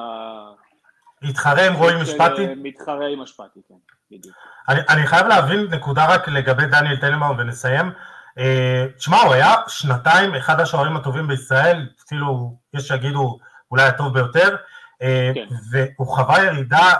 [1.22, 2.46] להתחרה עם רועי משפטי?
[2.56, 3.74] מתחרה עם משפטי, כן,
[4.10, 4.36] בדיוק.
[4.68, 7.92] אני, אני חייב להבין נקודה רק לגבי דניאל טננבאום ונסיים.
[8.38, 13.38] אה, תשמע, הוא היה שנתיים אחד השוערים הטובים בישראל, אפילו יש שיגידו
[13.70, 14.56] אולי הטוב ביותר,
[15.02, 15.46] אה, כן.
[15.70, 16.94] והוא חווה ירידה,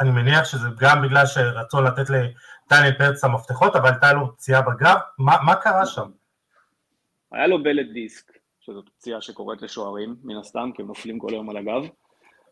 [0.00, 2.10] אני מניח שזה גם בגלל שרצו לתת
[2.70, 6.10] דניאל פרץ המפתחות, אבל הייתה לו פציעה בגב, מה, מה קרה שם?
[7.32, 11.50] היה לו בלט דיסק, שזאת פציעה שקורית לשוערים, מן הסתם, כי הם נופלים כל היום
[11.50, 11.82] על הגב.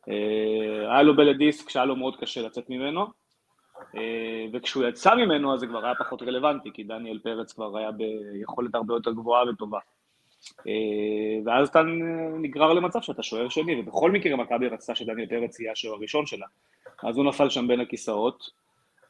[0.08, 3.06] אה, היה לו בלט דיסק שהיה לו מאוד קשה לצאת ממנו, אה,
[4.52, 8.74] וכשהוא יצא ממנו אז זה כבר היה פחות רלוונטי, כי דניאל פרץ כבר היה ביכולת
[8.74, 9.78] הרבה יותר גבוהה וטובה.
[10.66, 10.72] אה,
[11.44, 11.82] ואז אתה
[12.38, 16.46] נגרר למצב שאתה שוער שני, ובכל מקרה מכבי רצתה שדניאל פרץ יהיה השוער הראשון שלה.
[17.02, 18.50] אז הוא נפל שם בין הכיסאות,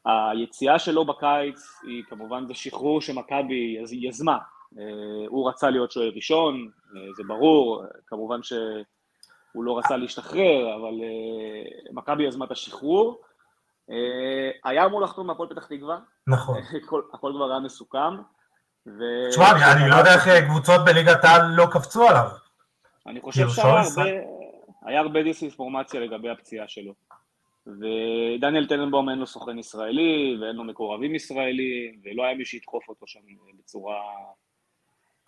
[0.04, 4.38] היציאה שלו בקיץ היא כמובן זה שחרור שמכבי יזמה.
[4.78, 11.00] אה, הוא רצה להיות שוער ראשון, אה, זה ברור, כמובן שהוא לא רצה להשתחרר, אבל
[11.02, 13.20] אה, מכבי יזמה את השחרור.
[14.64, 15.99] היה אמור לחתום מהפועל פתח תקווה.
[16.27, 16.59] נכון.
[17.14, 18.16] הכל כבר היה מסוכם.
[19.31, 22.29] תשמע, אני לא יודע איך קבוצות בליגת העל לא קפצו עליו.
[23.07, 26.92] אני חושב שהיה הרבה דיסאינפורמציה לגבי הפציעה שלו.
[27.66, 33.07] ודניאל טננבאום אין לו סוכן ישראלי, ואין לו מקורבים ישראלים, ולא היה מי שידחוף אותו
[33.07, 33.21] שם
[33.59, 33.97] בצורה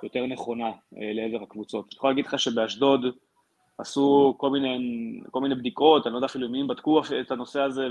[0.02, 1.84] יותר נכונה אה, לעבר הקבוצות.
[1.84, 3.00] אני יכול להגיד לך שבאשדוד
[3.78, 7.86] עשו כל מיני, כל מיני בדיקות, אני לא יודע אפילו מי בדקו את הנושא הזה,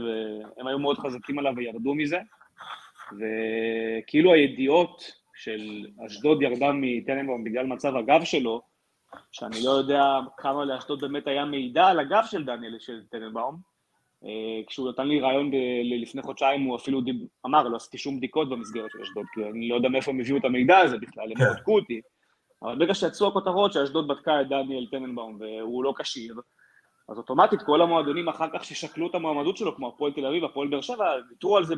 [0.58, 2.19] והם היו מאוד חזקים עליו וירדו מזה,
[3.12, 8.62] וכאילו הידיעות של אשדוד ירדה מטננבאום בגלל מצב הגב שלו,
[9.32, 13.74] שאני לא יודע כמה לאשדוד באמת היה מידע על הגב של דניאל, של טננבאום,
[14.26, 15.56] אה, כשהוא נתן לי רעיון ב-
[16.02, 17.15] לפני חודשיים, הוא אפילו דיב...
[17.46, 20.38] אמר, לא עשיתי שום בדיקות במסגרת של אשדוד, כי אני לא יודע מאיפה הם הביאו
[20.38, 21.43] את המידע הזה בכלל, הם כן.
[21.54, 22.02] בדקו אותי.
[22.63, 26.36] אבל ברגע שיצאו הכותרות שאשדוד בדקה את דניאל טננבאום והוא לא כשיר,
[27.10, 30.67] אז אוטומטית כל המועדונים אחר כך ששקלו את המועמדות שלו, כמו הפועל תל אביב, הפועל
[30.67, 31.76] באר שבע, ויתרו על זה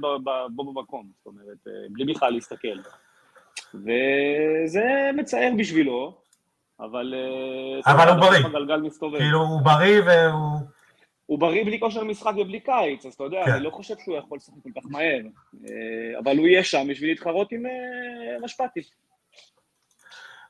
[0.56, 2.78] בו במקום, זאת אומרת, אה, בלי בכלל להסתכל.
[3.74, 6.18] וזה מצער בשבילו,
[6.80, 7.14] אבל...
[7.88, 8.44] אה, אבל הוא בריא.
[9.18, 10.60] כאילו, הוא בריא והוא...
[11.26, 13.52] הוא בריא בלי כושר משחק ובלי קיץ, אז אתה יודע, כן.
[13.52, 15.22] אני לא חושב שהוא יכול לשחק כל כך מהר,
[15.64, 17.64] אה, אבל הוא יהיה שם בשביל להתחרות עם
[18.42, 18.82] משפטי.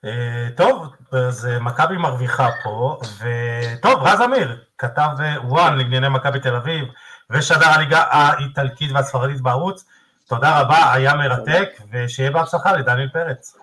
[0.06, 5.08] אה, טוב, אז מכבי מרוויחה פה, וטוב, רז אמיר כתב
[5.44, 6.86] וואן לענייני מכבי תל אביב,
[7.30, 9.86] ושדר הליגה האיטלקית והספרדית בערוץ.
[10.28, 13.58] תודה רבה, היה מרתק, ושיהיה בהצלחה לדניאל פרץ.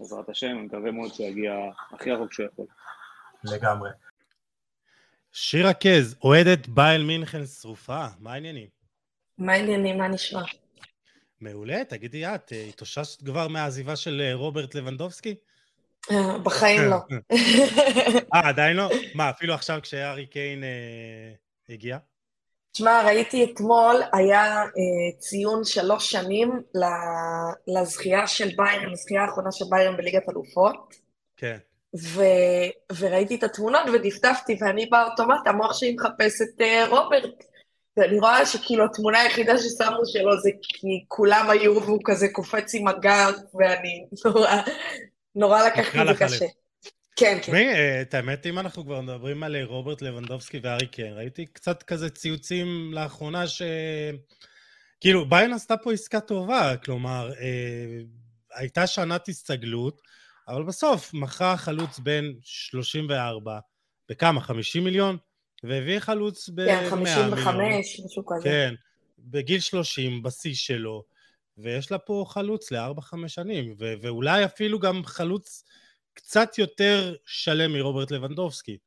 [0.00, 1.52] בעזרת השם, אני מקווה מאוד שיגיע
[1.94, 2.64] הכי רחוק שהוא יכול.
[3.44, 3.90] לגמרי.
[5.32, 8.66] שירה קז, אוהדת בייל מינכן שרופה, מה העניינים?
[9.38, 10.42] מה העניינים, מה נשמע?
[11.40, 15.34] מעולה, תגידי את, אה, התאוששת כבר מהעזיבה של אה, רוברט לבנדובסקי?
[16.10, 16.96] אה, בחיים לא.
[18.34, 18.88] אה, עדיין לא?
[19.14, 21.32] מה, אפילו עכשיו כשארי קיין אה,
[21.68, 21.98] הגיע?
[22.72, 26.62] תשמע, ראיתי אתמול, היה אה, ציון שלוש שנים
[27.66, 30.94] לזכייה של ביירן, לזכייה האחרונה של ביירן בליגת אלופות.
[31.36, 31.56] כן.
[31.96, 32.22] ו...
[32.98, 37.44] וראיתי את התמונות ודפדפתי, ואני באוטומט, המוח שלי מחפש את uh, רוברט.
[37.96, 42.88] ואני רואה שכאילו התמונה היחידה ששמו שלו זה כי כולם היו והוא כזה קופץ עם
[42.88, 44.62] הגר, ואני נורא,
[45.38, 46.46] נורא לקח לי זה קשה.
[47.16, 47.40] כן, כן.
[47.40, 51.46] תשמעי, אה, את האמת, אם אנחנו כבר מדברים על אה, רוברט לבנדובסקי וארי קיין, ראיתי
[51.46, 53.62] קצת כזה ציוצים לאחרונה ש...
[55.00, 58.00] כאילו, ביין עשתה פה עסקה טובה, כלומר, אה,
[58.54, 60.00] הייתה שנת הסתגלות,
[60.48, 63.58] אבל בסוף מכרה חלוץ בין 34,
[64.08, 64.40] בכמה?
[64.40, 65.16] 50 מיליון?
[65.64, 68.44] והביא חלוץ ב-100 כן, 55, משהו כזה.
[68.44, 68.74] כן,
[69.18, 71.04] בגיל 30, בשיא שלו,
[71.58, 75.64] ויש לה פה חלוץ ל-4-5 שנים, ו- ואולי אפילו גם חלוץ
[76.14, 78.78] קצת יותר שלם מרוברט לבנדובסקי.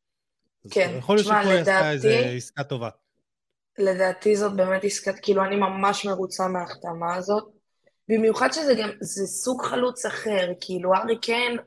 [0.71, 2.89] כן, יכול להיות שפה היא עשתה איזה עסקה טובה.
[3.77, 7.43] לדעתי זאת באמת עסקת, כאילו אני ממש מרוצה מההחתמה הזאת.
[8.07, 11.57] במיוחד שזה גם, זה סוג חלוץ אחר, כאילו ארי קיין,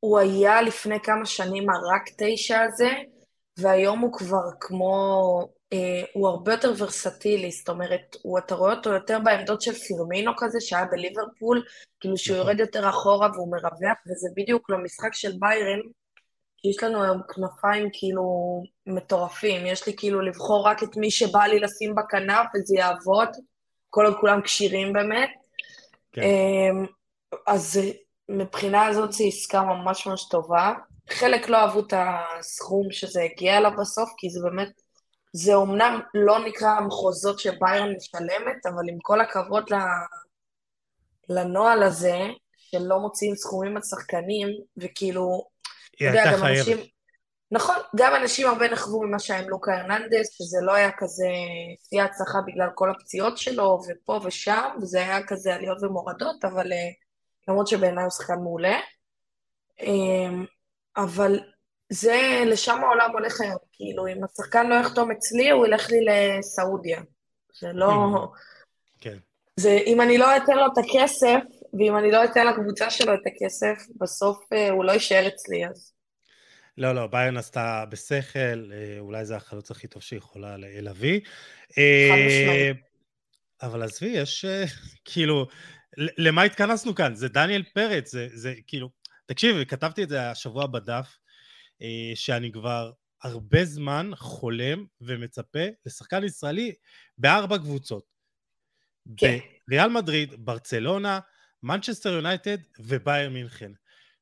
[0.00, 2.90] הוא היה לפני כמה שנים הרק תשע הזה,
[3.56, 5.48] והיום הוא כבר כמו,
[6.12, 10.60] הוא הרבה יותר ורסטילי, זאת אומרת, הוא, אתה רואה אותו יותר בעמדות של פירמינו כזה,
[10.60, 11.62] שהיה בליברפול,
[12.00, 12.46] כאילו שהוא נכון.
[12.46, 15.80] יורד יותר אחורה והוא מרווח, וזה בדיוק למשחק של ביירן,
[16.64, 18.22] יש לנו היום כנפיים כאילו
[18.86, 23.28] מטורפים, יש לי כאילו לבחור רק את מי שבא לי לשים בכנף וזה יעבוד,
[23.90, 25.30] כל עוד כולם כשירים באמת.
[26.12, 26.22] כן.
[26.22, 26.86] אמ,
[27.46, 27.80] אז
[28.28, 30.72] מבחינה הזאת זו עסקה ממש ממש טובה.
[31.10, 34.68] חלק לא אהבו את הסכום שזה הגיע אליו בסוף, כי זה באמת,
[35.32, 39.64] זה אומנם לא נקרא המחוזות שביירן משלמת, אבל עם כל הכבוד
[41.28, 42.18] לנוהל הזה,
[42.56, 45.48] שלא מוציאים סכומים על שחקנים, וכאילו,
[45.98, 46.68] היא אתה יודע, הייתה גם חייבת.
[46.68, 46.86] אנשים...
[47.52, 51.28] נכון, גם אנשים הרבה נחוו ממה שהיה עם לוקה הרננדס, שזה לא היה כזה
[51.88, 56.88] שיא הצלחה בגלל כל הפציעות שלו, ופה ושם, וזה היה כזה עליות ומורדות, אבל אה,
[57.48, 58.78] למרות שבעיניי הוא שחקן מעולה.
[59.80, 60.44] אמ,
[60.96, 61.40] אבל
[61.90, 67.00] זה, לשם העולם הולך היום, כאילו, אם השחקן לא יחתום אצלי, הוא ילך לי לסעודיה.
[67.60, 68.28] זה לא...
[69.00, 69.18] כן.
[69.56, 71.40] זה, אם אני לא אתן לו את הכסף,
[71.78, 75.92] ואם אני לא אתן לקבוצה שלו את הכסף, בסוף אה, הוא לא יישאר אצלי, אז...
[76.78, 78.38] לא, לא, ביירן עשתה בשכל,
[78.72, 81.20] אה, אולי זה החלוץ הכי טוב שהיא יכולה להביא.
[81.78, 82.76] אה, משמעית.
[83.62, 84.64] אבל עזבי, יש אה,
[85.04, 85.46] כאילו,
[85.96, 87.14] למה התכנסנו כאן?
[87.14, 88.90] זה דניאל פרץ, זה, זה כאילו,
[89.26, 91.16] תקשיב, כתבתי את זה השבוע בדף,
[92.14, 96.72] שאני כבר הרבה זמן חולם ומצפה לשחקן ישראלי
[97.18, 98.04] בארבע קבוצות.
[99.16, 99.38] כן.
[99.68, 101.20] בריאל מדריד, ברצלונה,
[101.62, 103.72] מנצ'סטר יונייטד וביירן מינכן.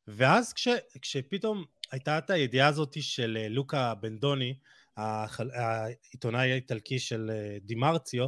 [0.06, 0.68] ואז כש,
[1.02, 4.54] כשפתאום הייתה את הידיעה הזאת של אה, לוקה בנדוני,
[4.96, 8.26] העיתונאי האיטלקי של אה, דימרציו,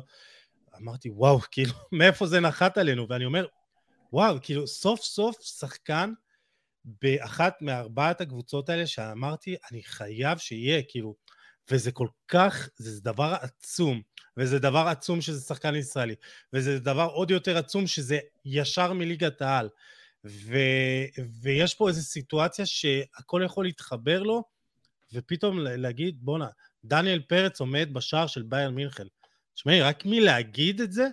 [0.77, 3.07] אמרתי, וואו, כאילו, מאיפה זה נחת עלינו?
[3.09, 3.47] ואני אומר,
[4.13, 6.13] וואו, כאילו, סוף סוף שחקן
[6.85, 11.15] באחת מארבעת הקבוצות האלה שאמרתי, אני חייב שיהיה, כאילו,
[11.71, 14.03] וזה כל כך, זה דבר עצום,
[14.37, 16.15] וזה דבר עצום שזה שחקן ישראלי,
[16.53, 19.69] וזה דבר עוד יותר עצום שזה ישר מליגת העל.
[20.25, 20.57] ו,
[21.43, 24.45] ויש פה איזו סיטואציה שהכל יכול להתחבר לו,
[25.13, 26.49] ופתאום להגיד, בואנה,
[26.85, 29.07] דניאל פרץ עומד בשער של ביירן מינכן.
[29.55, 31.09] תשמעי, רק מלהגיד את זה,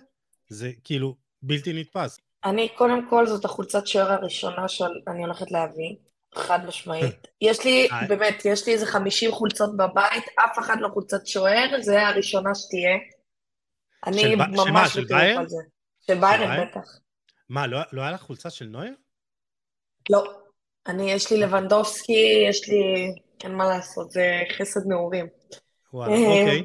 [0.48, 2.20] זה כאילו בלתי נתפס.
[2.44, 5.96] אני, קודם כל, זאת החולצת שוער הראשונה שאני הולכת להביא,
[6.34, 7.28] חד משמעית.
[7.40, 8.06] יש לי, אה.
[8.08, 12.96] באמת, יש לי איזה 50 חולצות בבית, אף אחת לא חולצת שוער, זה הראשונה שתהיה.
[14.06, 15.38] אני ממש בטירוף?
[15.38, 15.62] על זה.
[16.00, 16.66] של ביירן?
[16.66, 16.98] בטח.
[17.48, 18.94] מה, לא, לא היה לך חולצה של נויר?
[20.10, 20.24] לא.
[20.86, 23.12] אני, יש לי לבנדובסקי, יש לי,
[23.44, 25.26] אין מה לעשות, זה חסד נעורים.
[25.92, 26.64] וואלה, אה, אוקיי.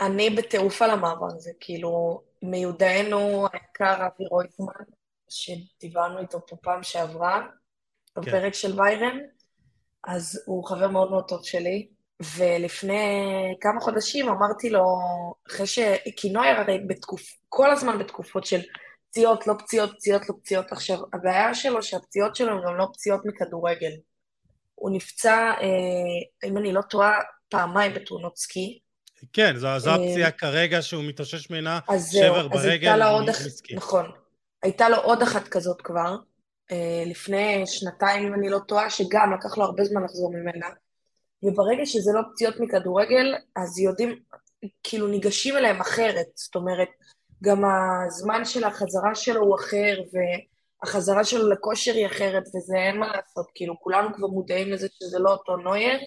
[0.00, 4.84] אני בטירוף על המעבר הזה, כאילו, מיודענו היקר אבי רויטמן,
[5.28, 7.46] שדיברנו איתו פה פעם שעברה,
[8.16, 9.18] בפרק של ביירן,
[10.04, 11.88] אז הוא חבר מאוד מאוד טוב שלי,
[12.36, 13.04] ולפני
[13.60, 14.84] כמה חודשים אמרתי לו,
[15.48, 15.78] אחרי ש...
[16.16, 17.22] כי נויר הרי בתקופ...
[17.48, 18.60] כל הזמן בתקופות של
[19.10, 20.72] פציעות, לא פציעות, פציעות, לא פציעות.
[20.72, 23.92] עכשיו, הבעיה שלו שהפציעות שלו הן גם לא פציעות מכדורגל.
[24.74, 28.80] הוא נפצע, אה, אם אני לא טועה, פעמיים בתאונות סקי,
[29.32, 31.80] כן, זו, זו אה, הפציעה כרגע שהוא מתאושש ממנה,
[32.12, 33.74] שבר אז ברגל, הייתה לו עוד, אח- מסכי.
[33.74, 34.10] נכון,
[34.62, 36.16] הייתה לו עוד אחת כזאת כבר,
[36.72, 40.66] אה, לפני שנתיים, אם אני לא טועה, שגם לקח לו הרבה זמן לחזור ממנה,
[41.42, 44.18] וברגע שזה לא פציעות מכדורגל, אז יודעים,
[44.82, 46.88] כאילו ניגשים אליהם אחרת, זאת אומרת,
[47.42, 47.62] גם
[48.06, 49.96] הזמן של החזרה שלו הוא אחר,
[50.82, 55.18] והחזרה שלו לכושר היא אחרת, וזה אין מה לעשות, כאילו, כולנו כבר מודעים לזה שזה
[55.18, 55.98] לא אותו נויר,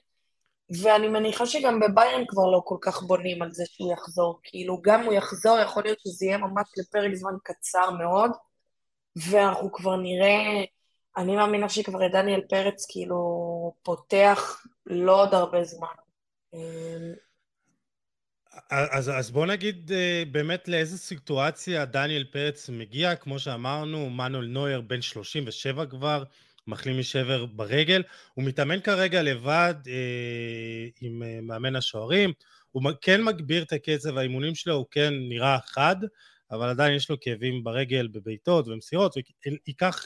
[0.70, 4.39] ואני מניחה שגם בביירן כבר לא כל כך בונים על זה שהוא יחזור.
[4.43, 8.32] כאילו, גם הוא יחזור, יכול להיות שזה יהיה ממש לפרק זמן קצר מאוד,
[9.16, 10.63] ואנחנו כבר נראה,
[11.18, 15.88] אני מאמינה שכבר את דניאל פרץ כאילו פותח לא עוד הרבה זמן.
[16.53, 17.13] אמ,
[18.70, 24.82] אז, אז בוא נגיד אה, באמת לאיזה סיטואציה דניאל פרץ מגיע, כמו שאמרנו, מנואל נויר
[24.82, 26.24] בן 37 כבר,
[26.68, 28.03] מחלים משבר ברגל,
[28.34, 32.34] הוא מתאמן כרגע לבד אה, עם אה, מאמן השוערים,
[32.72, 35.95] הוא כן מגביר את הקצב האימונים שלו, הוא כן נראה חד,
[36.51, 39.16] אבל עדיין יש לו כאבים ברגל, בבעיטות ומסירות,
[39.68, 40.05] וייקח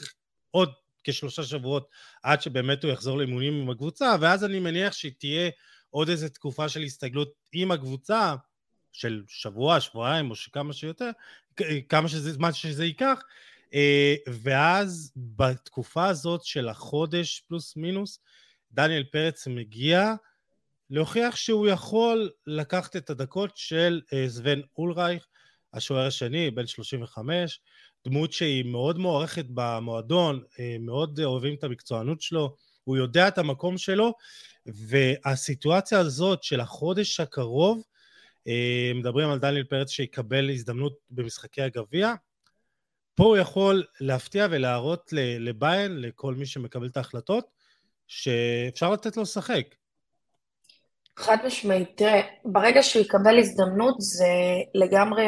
[0.50, 0.72] עוד
[1.04, 1.88] כשלושה שבועות
[2.22, 5.50] עד שבאמת הוא יחזור לאימונים עם הקבוצה, ואז אני מניח שתהיה
[5.90, 8.34] עוד איזו תקופה של הסתגלות עם הקבוצה,
[8.92, 11.10] של שבוע, שבועיים או כמה שיותר,
[11.88, 13.24] כמה שזה, זמן שזה ייקח, אה,
[14.42, 18.18] ואז בתקופה הזאת של החודש פלוס מינוס,
[18.72, 20.14] דניאל פרץ מגיע
[20.90, 25.26] להוכיח שהוא יכול לקחת את הדקות של סוון אה, אולרייך,
[25.74, 27.60] השוער השני, בן 35,
[28.04, 33.78] דמות שהיא מאוד מוערכת במועדון, אה, מאוד אוהבים את המקצוענות שלו, הוא יודע את המקום
[33.78, 34.12] שלו,
[34.66, 37.82] והסיטואציה הזאת של החודש הקרוב,
[38.48, 42.14] אה, מדברים על דניאל פרץ שיקבל הזדמנות במשחקי הגביע,
[43.20, 47.50] פה הוא יכול להפתיע ולהראות לביין, לכל מי שמקבל את ההחלטות,
[48.06, 49.64] שאפשר לתת לו לשחק.
[51.16, 54.24] חד משמעית, תראה, ברגע שהוא יקבל הזדמנות זה
[54.74, 55.24] לגמרי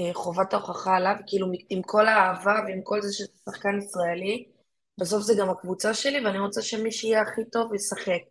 [0.00, 4.44] אה, חובת ההוכחה עליו, כאילו עם כל האהבה ועם כל זה שזה שחקן ישראלי,
[4.98, 8.22] בסוף זה גם הקבוצה שלי ואני רוצה שמי שיהיה הכי טוב ישחק.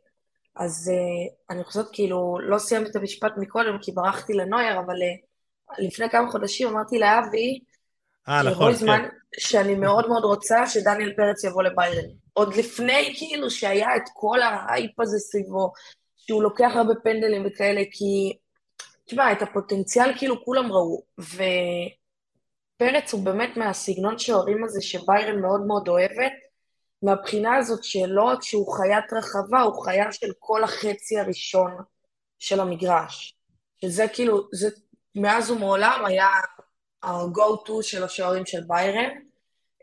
[0.56, 5.76] אז uh, אני חושבת כאילו, לא סיימתי את המשפט מקודם כי ברחתי לנויר, אבל uh,
[5.80, 7.60] לפני כמה חודשים אמרתי לאבי,
[8.30, 9.10] אה, נכון, כן.
[9.40, 12.10] שאני מאוד מאוד רוצה שדניאל פרץ יבוא לביירן.
[12.34, 15.72] עוד לפני כאילו שהיה את כל האייפ הזה סביבו,
[16.18, 18.38] שהוא לוקח הרבה פנדלים וכאלה, כי,
[19.06, 25.88] תשמע, את הפוטנציאל כאילו כולם ראו, ופרץ הוא באמת מהסגנון שוערים הזה שביירן מאוד מאוד
[25.88, 26.34] אוהבת,
[27.04, 31.72] מהבחינה הזאת שלא רק שהוא חיית רחבה, הוא חיה של כל החצי הראשון
[32.40, 33.38] של המגרש.
[33.82, 34.70] שזה כאילו, זה
[35.16, 36.28] מאז ומעולם היה
[37.04, 39.10] ה-go to של השוערים של ביירן.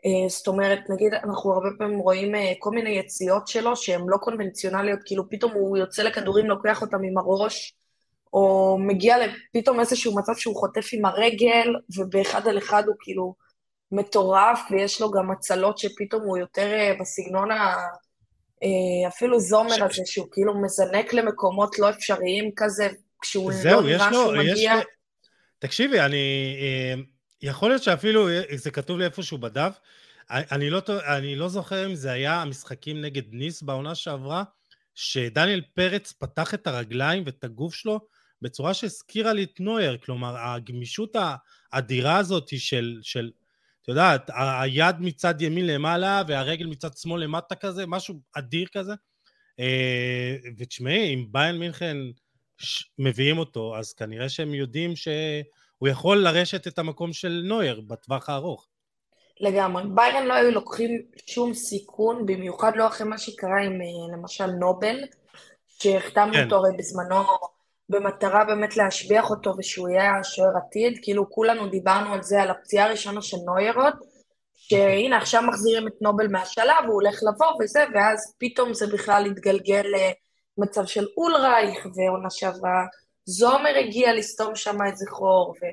[0.05, 4.17] אה, זאת אומרת, נגיד, אנחנו הרבה פעמים רואים אה, כל מיני יציאות שלו שהן לא
[4.17, 7.73] קונבנציונליות, כאילו פתאום הוא יוצא לכדורים, לוקח אותם עם הראש,
[8.33, 13.35] או מגיע לפתאום איזשהו מצב שהוא חוטף עם הרגל, ובאחד על אחד הוא כאילו
[13.91, 17.75] מטורף, ויש לו גם הצלות שפתאום הוא יותר אה, בסגנון ה...
[19.07, 19.81] אפילו זומר ש...
[19.81, 22.87] הזה, שהוא כאילו מזנק למקומות לא אפשריים כזה,
[23.21, 24.75] כשהוא זהו, לא נראה שהוא מגיע...
[24.75, 24.81] לו,
[25.59, 26.55] תקשיבי, אני...
[27.41, 29.79] יכול להיות שאפילו זה כתוב לי איפשהו בדף,
[30.29, 30.81] אני לא,
[31.17, 34.43] אני לא זוכר אם זה היה המשחקים נגד ניס בעונה שעברה,
[34.95, 37.99] שדניאל פרץ פתח את הרגליים ואת הגוף שלו
[38.41, 41.15] בצורה שהזכירה לי את נויר, כלומר הגמישות
[41.73, 43.31] האדירה הזאת של, של
[43.81, 48.93] את יודעת, היד מצד ימין למעלה והרגל מצד שמאל למטה כזה, משהו אדיר כזה.
[49.59, 51.97] אה, ותשמעי, אם ביין מינכן
[52.99, 55.07] מביאים אותו, אז כנראה שהם יודעים ש...
[55.79, 58.67] הוא יכול לרשת את המקום של נויר בטווח הארוך.
[59.39, 59.83] לגמרי.
[59.95, 64.99] ביירן לא היו לוקחים שום סיכון, במיוחד לא אחרי מה שקרה עם אה, למשל נובל,
[65.67, 66.43] שהחתמנו כן.
[66.43, 67.23] אותו הרי בזמנו
[67.89, 72.85] במטרה באמת להשביח אותו ושהוא יהיה השוער עתיד, כאילו כולנו דיברנו על זה, על הפציעה
[72.85, 73.93] הראשונה של נוירות,
[74.53, 79.85] שהנה עכשיו מחזירים את נובל מהשלב, הוא הולך לבוא וזה, ואז פתאום זה בכלל התגלגל
[80.59, 82.85] למצב של אולרייך, ועונה שעברה
[83.25, 85.65] זומר הגיע לסתום שם איזה חור, ו...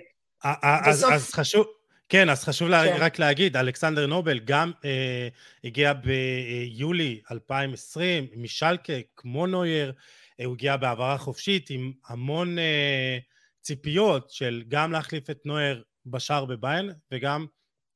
[0.62, 1.66] אז, אז חשוב,
[2.08, 2.96] כן, אז חשוב כן.
[2.98, 5.28] רק להגיד, אלכסנדר נובל גם אה,
[5.64, 9.92] הגיע ביולי 2020 משלקה, כמו נויר,
[10.40, 13.18] אה, הוא הגיע בהעברה חופשית עם המון אה,
[13.60, 17.46] ציפיות של גם להחליף את נויר בשער בביין, וגם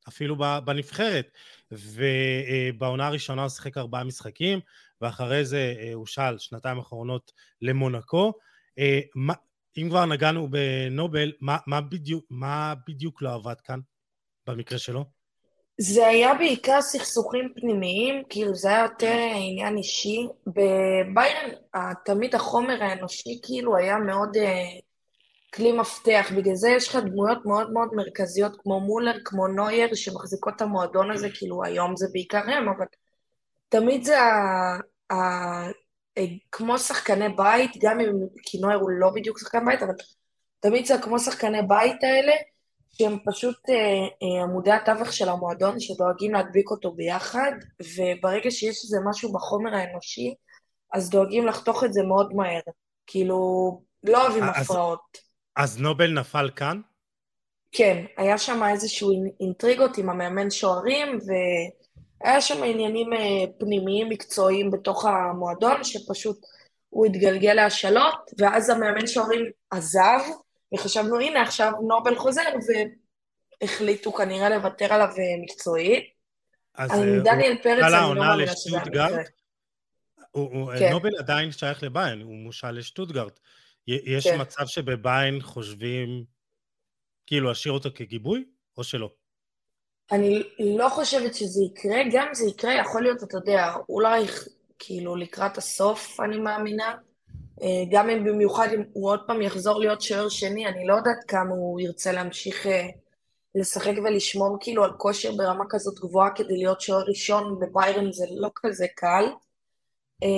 [0.09, 1.31] אפילו בנבחרת.
[1.73, 4.61] ובעונה הראשונה הוא שיחק ארבעה משחקים,
[5.01, 7.33] ואחרי זה אה, הוא שאל שנתיים אחרונות
[7.63, 8.33] למונקו.
[8.79, 9.01] אה,
[9.79, 13.81] אם כבר נגענו בנובל, מה, מה, בדיוק, מה בדיוק לא עבד כאן,
[14.47, 15.05] במקרה שלו?
[15.81, 20.27] זה היה בעיקר סכסוכים פנימיים, כאילו זה היה יותר עניין אישי.
[20.47, 21.51] בביירן
[22.05, 24.41] תמיד החומר האנושי כאילו היה מאוד uh,
[25.55, 30.57] כלי מפתח, בגלל זה יש לך דמויות מאוד מאוד מרכזיות כמו מולר, כמו נויר, שמחזיקות
[30.57, 32.87] את המועדון הזה, כאילו היום זה בעיקר הם, אבל
[33.69, 34.19] תמיד זה.
[34.19, 34.79] אה,
[36.53, 39.95] כמו שחקני בית, גם אם כינוער הוא לא בדיוק שחקן בית, אבל
[40.61, 42.33] תמיד זה כמו שחקני בית האלה,
[42.93, 48.99] שהם פשוט אה, אה, עמודי התווך של המועדון, שדואגים להדביק אותו ביחד, וברגע שיש איזה
[49.11, 50.35] משהו בחומר האנושי,
[50.93, 52.61] אז דואגים לחתוך את זה מאוד מהר.
[53.07, 53.37] כאילו,
[54.05, 55.19] לא אוהבים הפרעות.
[55.57, 56.81] אז נובל נפל כאן?
[57.73, 61.31] כן, היה שם איזשהו אינטריגות עם המאמן שוערים, ו...
[62.21, 66.41] היה שם עניינים אה, פנימיים מקצועיים בתוך המועדון, שפשוט
[66.89, 70.21] הוא התגלגל להשאלות, ואז המאמן שוערים עזב,
[70.75, 72.43] וחשבנו, הנה, עכשיו נובל חוזר,
[73.63, 76.05] והחליטו כנראה לוותר עליו אה, מקצועית.
[76.75, 78.87] אז אה, דניאל פרץ, אני לא מאמינה שזה היה.
[78.87, 79.09] מקרה.
[80.79, 80.91] כן.
[80.93, 83.41] נובל עדיין שייך לביין, הוא מושל לשטוטגרט.
[83.89, 84.41] י- יש כן.
[84.41, 86.25] מצב שבביין חושבים
[87.27, 88.45] כאילו להשאיר אותו כגיבוי,
[88.77, 89.11] או שלא?
[90.13, 94.25] אני לא חושבת שזה יקרה, גם אם זה יקרה, יכול להיות, אתה יודע, אולי
[94.79, 96.95] כאילו לקראת הסוף, אני מאמינה.
[97.63, 101.25] אה, גם אם במיוחד אם הוא עוד פעם יחזור להיות שוער שני, אני לא יודעת
[101.29, 102.89] כמה הוא ירצה להמשיך אה,
[103.55, 108.51] לשחק ולשמור כאילו על כושר ברמה כזאת גבוהה כדי להיות שוער ראשון בביירן זה לא
[108.55, 109.25] כזה קל.
[110.23, 110.29] אה,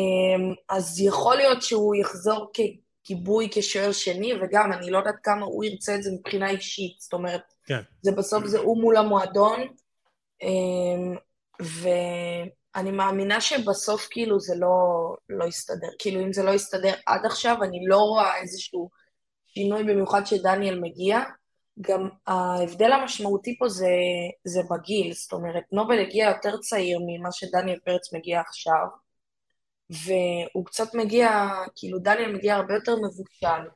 [0.68, 5.94] אז יכול להיות שהוא יחזור כגיבוי כשוער שני, וגם אני לא יודעת כמה הוא ירצה
[5.94, 7.80] את זה מבחינה אישית, זאת אומרת, כן.
[8.02, 9.60] זה בסוף זה הוא מול המועדון,
[10.42, 11.16] אמ,
[11.60, 14.76] ואני מאמינה שבסוף כאילו זה לא,
[15.28, 15.88] לא יסתדר.
[15.98, 18.90] כאילו אם זה לא יסתדר עד עכשיו, אני לא רואה איזשהו
[19.46, 21.20] שינוי, במיוחד שדניאל מגיע.
[21.80, 23.90] גם ההבדל המשמעותי פה זה,
[24.44, 28.86] זה בגיל, זאת אומרת, נובל הגיע יותר צעיר ממה שדניאל פרץ מגיע עכשיו,
[29.90, 33.68] והוא קצת מגיע, כאילו דניאל מגיע הרבה יותר מבושל.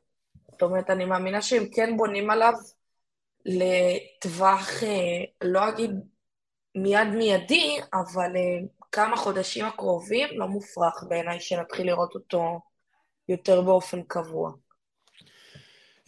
[0.51, 2.53] זאת אומרת, אני מאמינה שהם כן בונים עליו
[3.47, 5.91] לטווח, אה, לא אגיד
[6.75, 8.59] מיד מיידי, אבל אה,
[8.91, 12.59] כמה חודשים הקרובים, לא מופרך בעיניי שנתחיל לראות אותו
[13.29, 14.51] יותר באופן קבוע.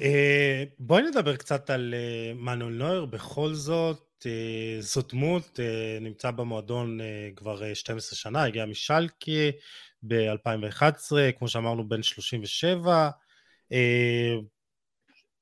[0.02, 1.94] אה, בואי נדבר קצת על
[2.36, 4.26] מנואל נויר, בכל זאת,
[4.80, 5.60] זו דמות,
[6.02, 7.00] נמצא במועדון
[7.36, 9.32] כבר אה, 12 שנה, הגיע משלקה
[10.04, 13.10] ב-2011, כמו שאמרנו, בן 37,
[13.72, 14.36] אה,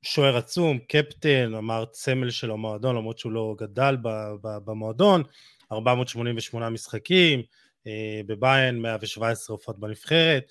[0.10, 3.97] שוער עצום, קפטן, אמר סמל של המועדון, למרות שהוא לא גדל
[4.41, 5.24] במועדון,
[5.72, 7.41] 488 משחקים,
[7.88, 10.43] אה, בביין 117 הופעות בנבחרת,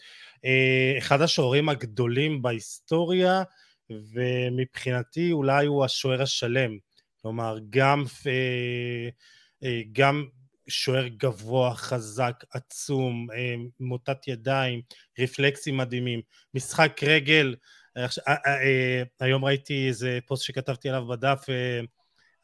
[0.45, 3.43] אה, אחד השוערים הגדולים בהיסטוריה,
[3.91, 6.79] ומבחינתי אולי הוא השוער השלם,
[7.23, 10.25] כלומר גם, אה, גם
[10.69, 13.27] שוער גבוה, חזק, עצום,
[13.81, 14.81] מוטת ידיים,
[15.19, 16.21] רפלקסים מדהימים,
[16.55, 17.55] משחק רגל,
[17.97, 21.45] אה, אה, אה, היום ראיתי איזה פוסט שכתבתי עליו בדף,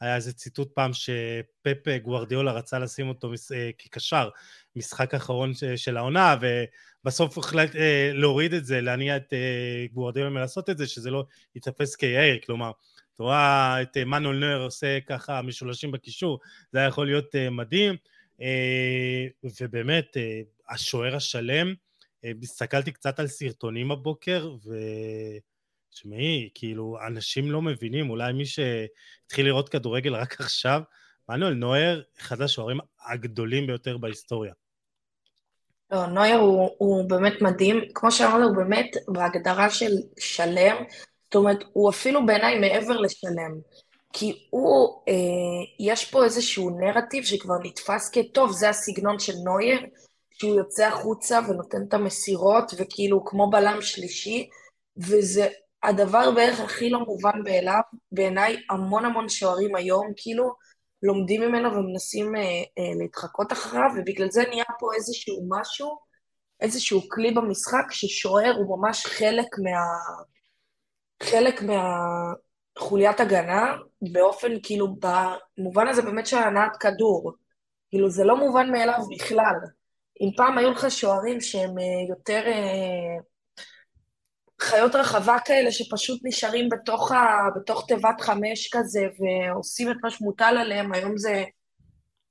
[0.01, 3.31] היה איזה ציטוט פעם שפפ גוורדיאולה רצה לשים אותו
[3.77, 4.29] כקשר,
[4.75, 9.33] משחק אחרון של העונה, ובסוף הוחלט אה, להוריד את זה, להניע את
[9.93, 11.25] גוורדיאולה מלעשות את זה, שזה לא
[11.55, 12.71] ייתפס כיאיר, כלומר,
[13.15, 16.39] אתה רואה את מנואל נויר עושה ככה משולשים בקישור,
[16.71, 17.95] זה היה יכול להיות מדהים,
[19.61, 20.17] ובאמת,
[20.69, 21.73] השוער השלם,
[22.43, 24.75] הסתכלתי קצת על סרטונים הבוקר, ו...
[25.93, 30.81] תשמעי, כאילו, אנשים לא מבינים, אולי מי שהתחיל לראות כדורגל רק עכשיו,
[31.29, 34.53] מנואל נויר, אחד השוערים הגדולים ביותר בהיסטוריה.
[35.91, 40.75] לא, נויר הוא, הוא באמת מדהים, כמו שאמרנו, הוא באמת בהגדרה של שלם,
[41.23, 43.59] זאת אומרת, הוא אפילו בעיניי מעבר לשלם,
[44.13, 45.13] כי הוא, אה,
[45.79, 49.79] יש פה איזשהו נרטיב שכבר נתפס כטוב, זה הסגנון של נויר,
[50.39, 54.49] שהוא יוצא החוצה ונותן את המסירות, וכאילו כמו בלם שלישי,
[54.97, 55.47] וזה
[55.83, 57.81] הדבר בערך הכי לא מובן מאליו,
[58.11, 60.53] בעיניי המון המון שוערים היום, כאילו,
[61.03, 65.97] לומדים ממנו ומנסים אה, אה, להתחקות אחריו, ובגלל זה נהיה פה איזשהו משהו,
[66.61, 69.79] איזשהו כלי במשחק ששוער הוא ממש חלק מה...
[71.23, 77.33] חלק מהחוליית הגנה, באופן כאילו, במובן הזה באמת של הנעת כדור.
[77.89, 79.55] כאילו, זה לא מובן מאליו בכלל.
[80.21, 83.23] אם פעם היו לך שוערים שהם אה, יותר אה,
[84.61, 90.57] חיות רחבה כאלה, שפשוט נשארים בתוך, ה, בתוך תיבת חמש כזה, ועושים את מה שמוטל
[90.59, 91.43] עליהם, היום זה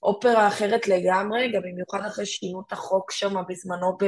[0.03, 4.05] אופרה אחרת לגמרי, גם במיוחד אחרי שינו את החוק שם בזמנו, ב...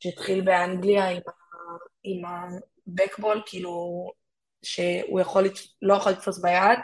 [0.00, 1.30] שהתחיל באנגליה עם, ה...
[2.04, 4.06] עם הבקבול, כאילו,
[4.62, 5.44] שהוא יכול.
[5.82, 6.78] לא יכול לתפוס ביד,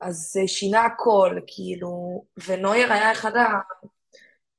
[0.00, 3.32] אז זה שינה הכל, כאילו, ונויר היה אחד.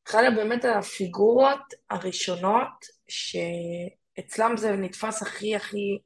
[0.07, 5.97] אחד באמת הפיגורות הראשונות שאצלם זה נתפס הכי הכי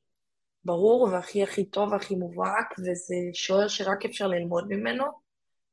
[0.65, 5.05] ברור והכי הכי טוב והכי מובהק, וזה שוער שרק אפשר ללמוד ממנו,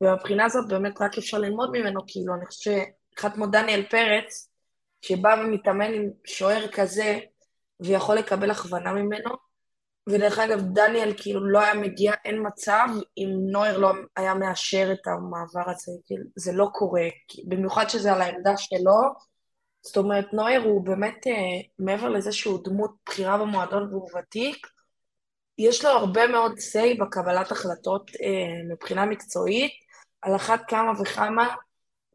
[0.01, 2.83] ומבחינה הזאת באמת רק אפשר ללמוד ממנו, כאילו אני חושבת
[3.15, 4.51] שאחד כמו דניאל פרץ,
[5.03, 7.19] שבא ומתאמן עם שוער כזה,
[7.81, 9.31] ויכול לקבל הכוונה ממנו,
[10.09, 12.87] ודרך אגב, דניאל כאילו לא היה מגיע, אין מצב
[13.19, 17.09] אם נויר לא היה מאשר את המעבר הזה, כאילו, זה לא קורה,
[17.45, 19.01] במיוחד שזה על העמדה שלו.
[19.83, 21.33] זאת אומרת, נויר הוא באמת, אה,
[21.79, 24.67] מעבר לזה שהוא דמות בכירה במועדון והוא ותיק,
[25.59, 29.73] יש לו הרבה מאוד say בקבלת החלטות אה, מבחינה מקצועית,
[30.23, 31.55] על אחת כמה וכמה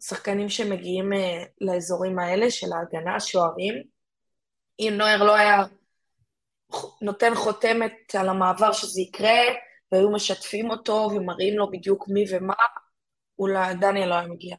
[0.02, 3.84] שחקנים שמגיעים אה, לאזורים האלה של ההגנה, השוערים.
[4.80, 5.64] אם נויר לא היה
[7.02, 9.42] נותן חותמת על המעבר שזה יקרה,
[9.92, 12.54] והיו משתפים אותו ומראים לו בדיוק מי ומה,
[13.40, 14.56] אולי דניאל לא היה מגיע.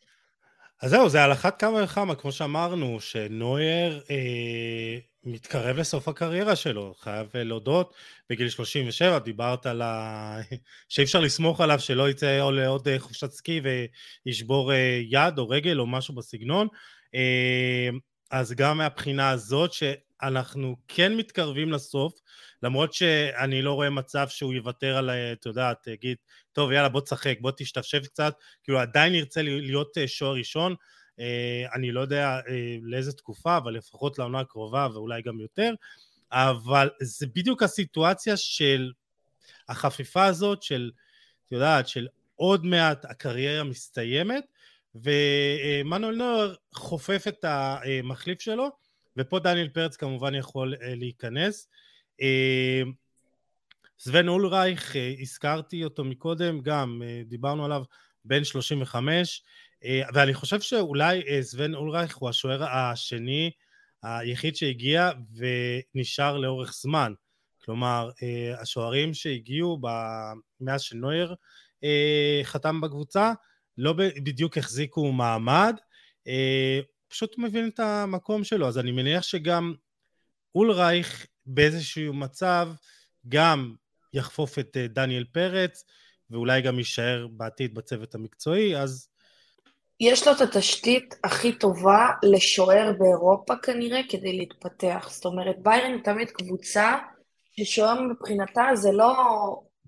[0.82, 6.94] אז זהו, זה על אחת כמה וכמה, כמו שאמרנו, שנויר אה, מתקרב לסוף הקריירה שלו,
[6.98, 7.94] חייב להודות,
[8.30, 10.36] בגיל 37 דיברת על ה...
[10.88, 13.60] שאי אפשר לסמוך עליו שלא יצא או לעוד אה, חופשת סקי
[14.26, 16.68] וישבור אה, יד או רגל או משהו בסגנון,
[17.14, 17.88] אה,
[18.30, 19.72] אז גם מהבחינה הזאת
[20.20, 22.12] שאנחנו כן מתקרבים לסוף,
[22.62, 26.16] למרות שאני לא רואה מצב שהוא יוותר על, את יודעת, יגיד,
[26.52, 30.74] טוב יאללה בוא תשחק, בוא תשתפשף קצת, כאילו עדיין ירצה להיות שוער ראשון,
[31.74, 32.40] אני לא יודע
[32.82, 35.74] לאיזה תקופה, אבל לפחות לעונה הקרובה ואולי גם יותר,
[36.32, 38.92] אבל זה בדיוק הסיטואציה של
[39.68, 40.90] החפיפה הזאת של,
[41.46, 44.44] את יודעת, של עוד מעט הקריירה מסתיימת,
[44.94, 48.68] ומנואל נוער חופף את המחליף שלו,
[49.20, 51.68] ופה דניאל פרץ כמובן יכול אה, להיכנס.
[52.20, 52.82] אה,
[53.98, 57.82] סוון אולרייך, אה, הזכרתי אותו מקודם, גם דיברנו עליו,
[58.24, 59.42] בן 35,
[60.14, 63.50] ואני חושב שאולי סוון אולרייך הוא השוער השני
[64.02, 65.10] היחיד שהגיע
[65.94, 67.12] ונשאר לאורך זמן.
[67.64, 68.10] כלומר,
[68.60, 69.80] השוערים שהגיעו
[70.60, 71.34] מאז שנויר
[72.44, 73.32] חתם בקבוצה,
[73.78, 75.76] לא בדיוק החזיקו מעמד,
[76.26, 76.80] אה,
[77.10, 79.74] פשוט מבין את המקום שלו, אז אני מניח שגם
[80.54, 82.68] אולרייך באיזשהו מצב
[83.28, 83.74] גם
[84.14, 85.84] יחפוף את אה, דניאל פרץ,
[86.30, 89.08] ואולי גם יישאר בעתיד בצוות המקצועי, אז...
[90.00, 95.08] יש לו את התשתית הכי טובה לשוער באירופה כנראה כדי להתפתח.
[95.10, 96.96] זאת אומרת, ביירן תמיד קבוצה
[97.56, 99.14] ששוער מבחינתה זה לא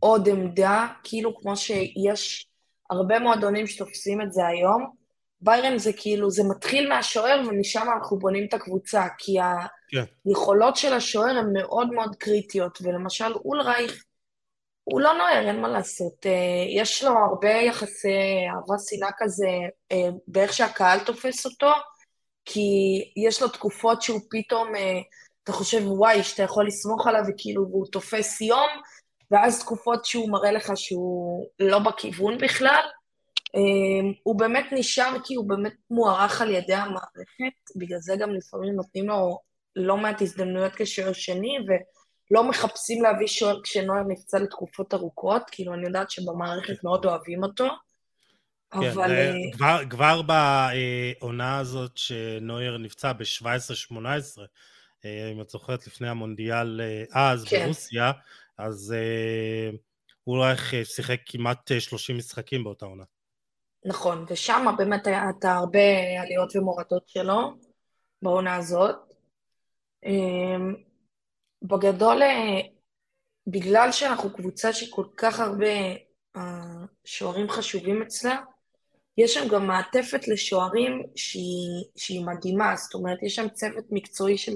[0.01, 2.47] עוד עמדה, כאילו כמו שיש
[2.91, 5.02] הרבה מועדונים שתופסים את זה היום.
[5.43, 9.37] ביירן זה כאילו, זה מתחיל מהשוער ומשם אנחנו בונים את הקבוצה, כי
[9.89, 10.05] כן.
[10.25, 14.05] היכולות של השוער הן מאוד מאוד קריטיות, ולמשל אולרייך,
[14.85, 16.27] הוא לא נוער, אין מה לעשות.
[16.27, 18.09] אה, יש לו הרבה יחסי
[18.55, 19.49] אהבה שנאה כזה
[19.93, 21.73] אה, באיך שהקהל תופס אותו,
[22.45, 22.61] כי
[23.17, 25.01] יש לו תקופות שהוא פתאום, אה,
[25.45, 28.69] אתה חושב, וואי, שאתה יכול לסמוך עליו, וכאילו הוא תופס יום,
[29.31, 32.85] ואז תקופות שהוא מראה לך שהוא לא בכיוון בכלל.
[33.55, 38.75] אמ, הוא באמת נשאר כי הוא באמת מוערך על ידי המערכת, בגלל זה גם לפעמים
[38.75, 39.39] נותנים לו
[39.77, 45.87] לא מעט הזדמנויות כשוער שני, ולא מחפשים להביא שוער כשנוער נפצע לתקופות ארוכות, כאילו אני
[45.87, 47.69] יודעת שבמערכת מאוד אוהבים אותו.
[48.71, 49.11] כן, אבל...
[49.11, 53.97] אה, כבר, כבר בעונה הזאת שנויר נפצע ב-17-18,
[55.05, 57.65] אה, אם את זוכרת לפני המונדיאל אה, אז כן.
[57.65, 58.13] ברוסיה,
[58.59, 59.71] אז אה,
[60.25, 63.05] הוא אולי שיחק כמעט 30 משחקים באותה עונה.
[63.85, 67.55] נכון, ושם באמת את הרבה עליות ומורדות שלו
[68.23, 68.97] בעונה הזאת.
[71.63, 72.23] בגדול,
[73.47, 75.67] בגלל שאנחנו קבוצה שכל כך הרבה
[77.05, 78.41] שוערים חשובים אצלה,
[79.19, 84.53] יש שם גם מעטפת לשוערים שהיא, שהיא מדהימה, זאת אומרת, יש שם צוות מקצועי של,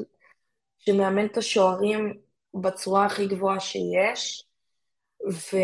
[0.79, 2.20] שמאמן את השוערים
[2.55, 4.45] בצורה הכי גבוהה שיש,
[5.33, 5.57] ו...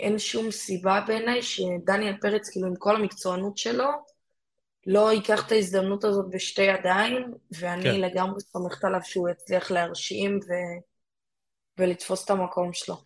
[0.00, 3.88] ואין שום סיבה בעיניי שדניאל פרץ, כאילו עם כל המקצוענות שלו,
[4.86, 8.00] לא ייקח את ההזדמנות הזאת בשתי ידיים, ואני כן.
[8.00, 10.52] לגמרי סומכת עליו שהוא יצליח להרשים ו...
[11.78, 12.96] ולתפוס את המקום שלו.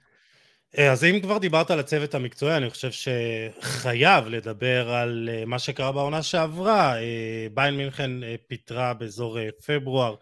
[0.79, 5.59] אה, אז אם כבר דיברת על הצוות המקצועי, אני חושב שחייב לדבר על אה, מה
[5.59, 6.99] שקרה בעונה שעברה.
[6.99, 8.11] אה, ביין מינכן
[8.47, 10.15] פיטרה באזור פברואר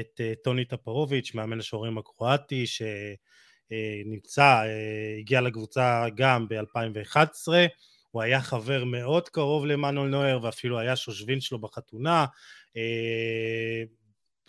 [0.00, 2.64] את טוני טפרוביץ', מאמן השוערים הקרואטי,
[3.70, 4.62] שנמצא,
[5.18, 7.48] הגיע לקבוצה גם ב-2011.
[8.10, 12.26] הוא היה חבר מאוד קרוב למנואל נויר, ואפילו היה שושבין שלו בחתונה.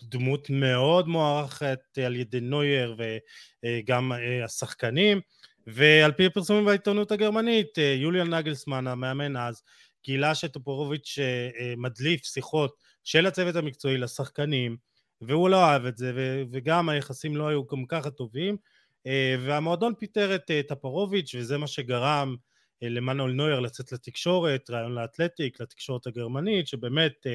[0.03, 2.95] דמות מאוד מוערכת על ידי נויר
[3.63, 4.11] וגם
[4.43, 5.21] השחקנים.
[5.67, 9.63] ועל פי הפרסומים בעיתונות הגרמנית, אה, יוליאן נגלסמן, המאמן אז,
[10.03, 14.77] גילה שטופורוביץ' אה, אה, מדליף שיחות של הצוות המקצועי לשחקנים,
[15.21, 16.13] והוא לא אהב את זה,
[16.51, 18.57] וגם היחסים לא היו גם ככה טובים,
[19.39, 22.35] והמועדון פיטר את טפורוביץ', וזה מה שגרם
[22.81, 27.27] למנואל נויר לצאת לתקשורת, רעיון לאתלטיק, לתקשורת הגרמנית, שבאמת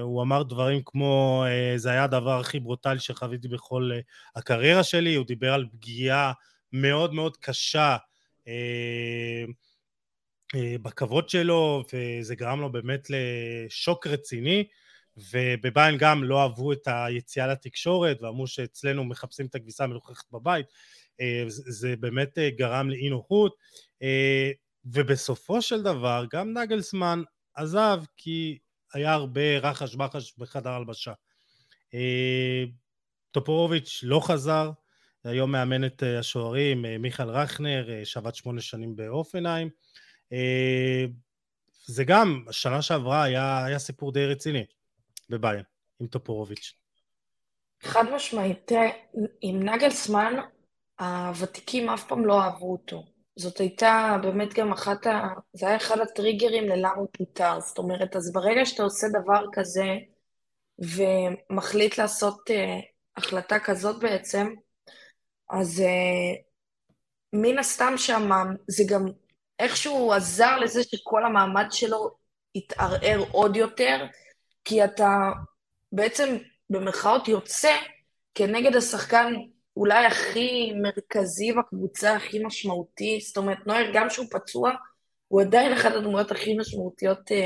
[0.00, 1.44] הוא אמר דברים כמו
[1.76, 3.90] זה היה הדבר הכי ברוטלי שחוויתי בכל
[4.36, 6.32] הקריירה שלי, הוא דיבר על פגיעה
[6.72, 7.96] מאוד מאוד קשה
[8.48, 9.44] אה,
[10.54, 14.64] אה, בכבוד שלו, וזה גרם לו באמת לשוק רציני,
[15.16, 20.66] ובביין גם לא אהבו את היציאה לתקשורת, ואמרו שאצלנו מחפשים את הכביסה המלוכלכת בבית,
[21.20, 23.56] אה, זה באמת גרם לאי נוחות,
[24.84, 27.22] ובסופו של דבר גם נגלסמן
[27.54, 28.58] עזב כי
[28.94, 31.12] היה הרבה רחש בחש בחדר הלבשה.
[33.30, 34.70] טופורוביץ' לא חזר,
[35.24, 39.70] היום מאמן את השוערים מיכאל רכנר, שעבד שמונה שנים באופנהיים.
[41.86, 44.64] זה גם, שנה שעברה היה, היה סיפור די רציני
[45.30, 45.62] בביין,
[46.00, 46.74] עם טופורוביץ'.
[47.82, 48.90] חד משמעית, תראה,
[49.40, 50.34] עם נגלסמן,
[51.00, 53.02] הוותיקים אף פעם לא אהבו אותו.
[53.36, 55.28] זאת הייתה באמת גם אחת ה...
[55.52, 57.60] זה היה אחד הטריגרים ללמה הוא פוטר.
[57.60, 59.84] זאת אומרת, אז ברגע שאתה עושה דבר כזה
[60.78, 62.54] ומחליט לעשות uh,
[63.16, 64.54] החלטה כזאת בעצם,
[65.50, 66.42] אז uh,
[67.32, 68.30] מן הסתם שם
[68.68, 69.06] זה גם
[69.58, 72.10] איכשהו עזר לזה שכל המעמד שלו
[72.54, 74.06] התערער עוד יותר,
[74.64, 75.30] כי אתה
[75.92, 76.36] בעצם
[76.70, 77.76] במרכאות יוצא
[78.34, 79.34] כנגד השחקן
[79.76, 84.70] אולי הכי מרכזי בקבוצה, הכי משמעותי, זאת אומרת, נויר, גם שהוא פצוע,
[85.28, 87.36] הוא עדיין אחת הדמויות הכי משמעותיות אה,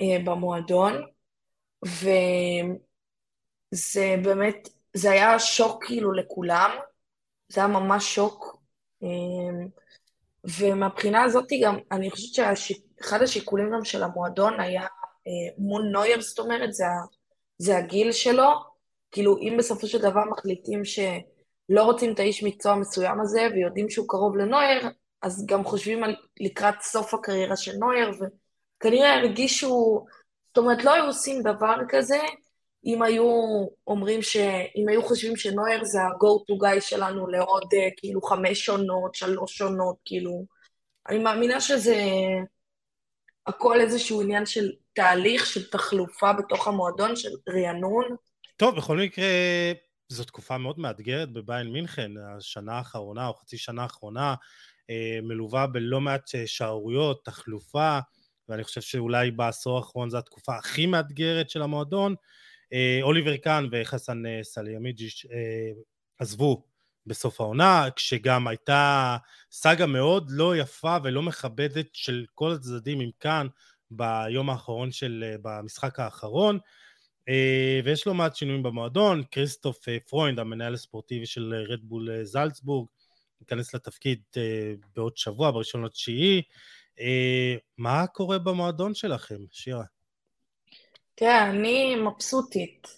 [0.00, 0.92] אה, במועדון,
[3.72, 6.70] וזה באמת, זה היה שוק כאילו לכולם,
[7.48, 8.56] זה היה ממש שוק,
[9.02, 9.08] אה,
[10.58, 14.86] ומהבחינה הזאת גם, אני חושבת שאחד השיקולים גם של המועדון היה
[15.58, 16.84] מול נויר, זאת אומרת, זה,
[17.58, 18.48] זה הגיל שלו,
[19.10, 24.08] כאילו, אם בסופו של דבר מחליטים שלא רוצים את האיש מקצוע המסוים הזה ויודעים שהוא
[24.08, 24.88] קרוב לנויר,
[25.22, 30.04] אז גם חושבים על לקראת סוף הקריירה של נויר, וכנראה הרגישו,
[30.46, 32.18] זאת אומרת, לא היו עושים דבר כזה
[32.86, 33.24] אם היו
[33.86, 34.36] אומרים ש...
[34.76, 39.56] אם היו חושבים שנויר זה ה-go to guy שלנו לעוד אה, כאילו חמש שונות, שלוש
[39.58, 40.44] שונות, כאילו...
[41.08, 41.96] אני מאמינה שזה
[43.46, 48.16] הכל איזשהו עניין של תהליך, של תחלופה בתוך המועדון, של רענון.
[48.56, 49.26] טוב, בכל מקרה,
[50.08, 54.34] זו תקופה מאוד מאתגרת בביין מינכן, השנה האחרונה או חצי שנה האחרונה,
[54.90, 57.98] אה, מלווה בלא מעט אה, שערוריות, תחלופה,
[58.48, 62.14] ואני חושב שאולי בעשור האחרון זו התקופה הכי מאתגרת של המועדון.
[62.72, 65.26] אה, אוליבר קאן וחסן סליאמיג'יש
[66.18, 66.64] עזבו
[67.06, 69.16] בסוף העונה, כשגם הייתה
[69.50, 73.46] סאגה מאוד לא יפה ולא מכבדת של כל הצדדים עם קאן
[73.90, 76.58] ביום האחרון של, במשחק האחרון.
[77.28, 82.86] אה, ויש לא מעט שינויים במועדון, כריסטוף אה, פרוינד, המנהל הספורטיבי של רדבול אה, זלצבורג,
[83.40, 84.22] ייכנס לתפקיד
[84.96, 86.42] בעוד שבוע, בראשון לתשיעי.
[87.78, 89.84] מה קורה במועדון שלכם, שירה?
[91.14, 92.88] תראה, אני מבסוטית.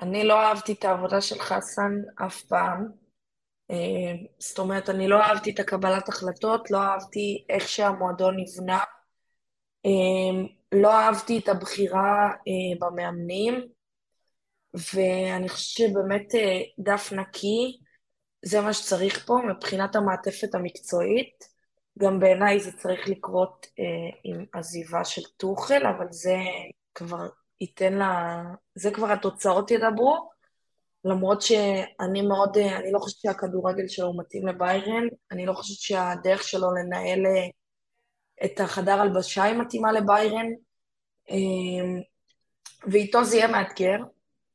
[0.00, 1.92] אני לא אהבתי את העבודה של חסן
[2.26, 2.88] אף פעם.
[4.38, 8.78] זאת אומרת, אני לא אהבתי את הקבלת החלטות, לא אהבתי איך שהמועדון נבנה.
[10.72, 12.30] לא אהבתי את הבחירה
[12.80, 13.76] במאמנים.
[14.94, 17.78] ואני חושבת שבאמת אה, דף נקי
[18.44, 21.44] זה מה שצריך פה מבחינת המעטפת המקצועית.
[21.98, 26.36] גם בעיניי זה צריך לקרות אה, עם עזיבה של טוחל, אבל זה
[26.94, 27.28] כבר
[27.60, 28.42] ייתן לה...
[28.74, 30.30] זה כבר התוצאות ידברו.
[31.04, 36.42] למרות שאני מאוד, אה, אני לא חושבת שהכדורגל שלו מתאים לביירן, אני לא חושבת שהדרך
[36.42, 37.46] שלו לנהל אה,
[38.44, 40.46] את החדר הלבשה היא מתאימה לביירן,
[42.86, 43.98] ואיתו זה יהיה מאתגר,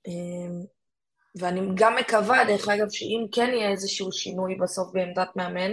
[0.07, 0.61] אמ,
[1.35, 5.71] ואני גם מקווה, דרך אגב, שאם כן יהיה איזשהו שינוי בסוף בעמדת מאמן,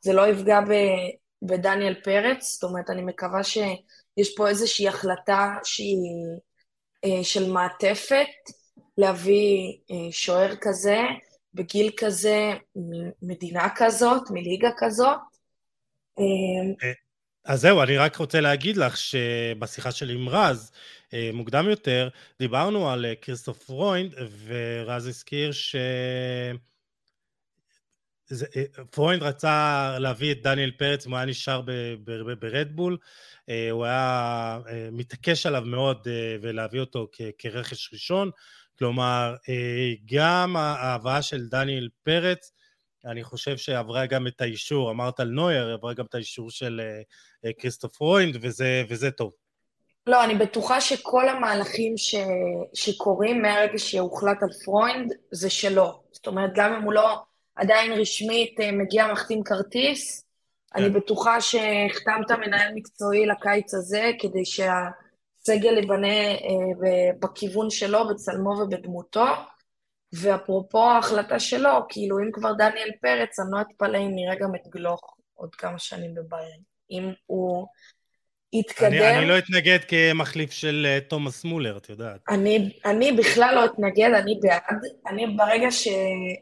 [0.00, 0.72] זה לא יפגע ב,
[1.42, 5.98] בדניאל פרץ, זאת אומרת, אני מקווה שיש פה איזושהי החלטה שהיא
[7.04, 8.26] אה, של מעטפת,
[8.98, 10.98] להביא אה, שוער כזה,
[11.54, 12.50] בגיל כזה,
[13.22, 15.18] ממדינה כזאת, מליגה כזאת.
[16.18, 16.92] אמ, אה,
[17.48, 20.72] אז זהו, אני רק רוצה להגיד לך שבשיחה שלי עם רז,
[21.14, 25.76] אה, מוקדם יותר, דיברנו על אה, כריסטוף פרוינד, ורז הזכיר ש...
[25.76, 26.52] אה,
[28.90, 31.62] פרוינד רצה להביא את דניאל פרץ אם הוא היה נשאר
[32.38, 32.96] בר רדבול,
[33.70, 34.58] הוא היה
[34.92, 36.08] מתעקש עליו מאוד
[36.42, 38.30] ולהביא אותו כרכש ראשון,
[38.78, 39.34] כלומר
[40.04, 42.52] גם ההבאה של דניאל פרץ
[43.04, 46.80] אני חושב שעברה גם את האישור, אמרת על נויר, עברה גם את האישור של
[47.58, 49.32] כריסטוף פרוינד, וזה, וזה טוב.
[50.08, 52.14] לא, אני בטוחה שכל המהלכים ש...
[52.74, 56.02] שקורים מהרגע שהוחלט על פרוינד זה שלו.
[56.12, 57.18] זאת אומרת, גם אם הוא לא
[57.56, 60.26] עדיין רשמית אה, מגיע מחתים כרטיס,
[60.74, 60.82] כן.
[60.82, 69.26] אני בטוחה שהחתמת מנהל מקצועי לקיץ הזה כדי שהסגל ייבנה אה, בכיוון שלו, בצלמו ובדמותו.
[70.12, 74.68] ואפרופו ההחלטה שלו, כאילו, אם כבר דניאל פרץ, אני לא אתפלא אם נראה גם את
[74.68, 76.60] גלוך עוד כמה שנים בביירן.
[76.90, 77.66] אם הוא
[78.52, 78.92] יתקדם...
[78.92, 82.20] אני, אני לא אתנגד כמחליף של uh, תומאס מולר, את יודעת.
[82.28, 84.80] אני, אני בכלל לא אתנגד, אני בעד.
[85.06, 85.88] אני ברגע, ש,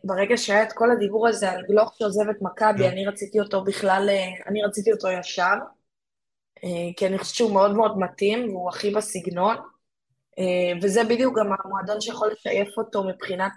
[0.05, 2.89] ברגע שהיה את כל הדיבור הזה על גלוך שעוזב את מכבי.
[2.89, 5.55] אני רציתי אותו בכלל, אה, אני רציתי אותו ישר,
[6.65, 9.57] אה, כי אני חושבת שהוא מאוד מאוד מתאים, והוא הכי בסגנון.
[10.83, 13.53] וזה בדיוק גם המועדון שיכול לשייף אותו מבחינת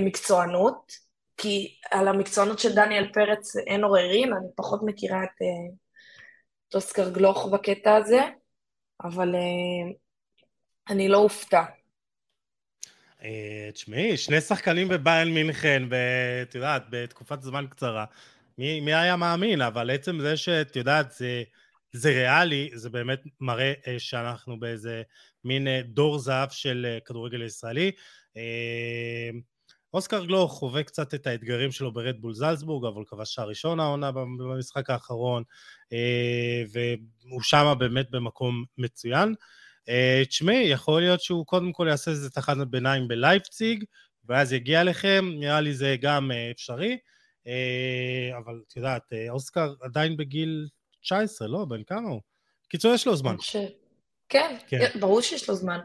[0.00, 0.92] מקצוענות,
[1.36, 5.42] כי על המקצוענות של דניאל פרץ אין עוררין, אני פחות מכירה את,
[6.68, 8.20] את אוסקר גלוך בקטע הזה,
[9.04, 9.34] אבל
[10.90, 11.62] אני לא אופתע.
[13.22, 15.82] אה, תשמעי, שני שחקנים בביירן מינכן,
[16.42, 18.04] את יודעת, בתקופת זמן קצרה.
[18.58, 19.60] מי, מי היה מאמין?
[19.62, 21.42] אבל עצם זה שאת יודעת, זה,
[21.92, 25.02] זה ריאלי, זה באמת מראה אה, שאנחנו באיזה
[25.48, 27.90] מין אה, דור זהב של כדורגל ישראלי.
[29.94, 34.90] אוסקר גלוך חווה קצת את האתגרים שלו ברדבול זלצבורג, אבל כבש שער ראשון העונה במשחק
[34.90, 35.42] האחרון,
[36.72, 39.34] והוא שמה באמת במקום מצוין.
[39.88, 43.84] אה, תשמעי, יכול להיות שהוא קודם כל יעשה איזה תחנת ביניים בלייפציג,
[44.24, 46.98] ואז יגיע אליכם, נראה לי זה גם אה, אפשרי.
[47.46, 50.68] אה, אבל את יודעת, אוסקר עדיין בגיל
[51.00, 51.64] 19, לא?
[51.64, 52.20] בן כמה הוא?
[52.68, 53.36] קיצור, יש לו זמן.
[54.28, 55.78] כן, כן, ברור שיש לו זמן.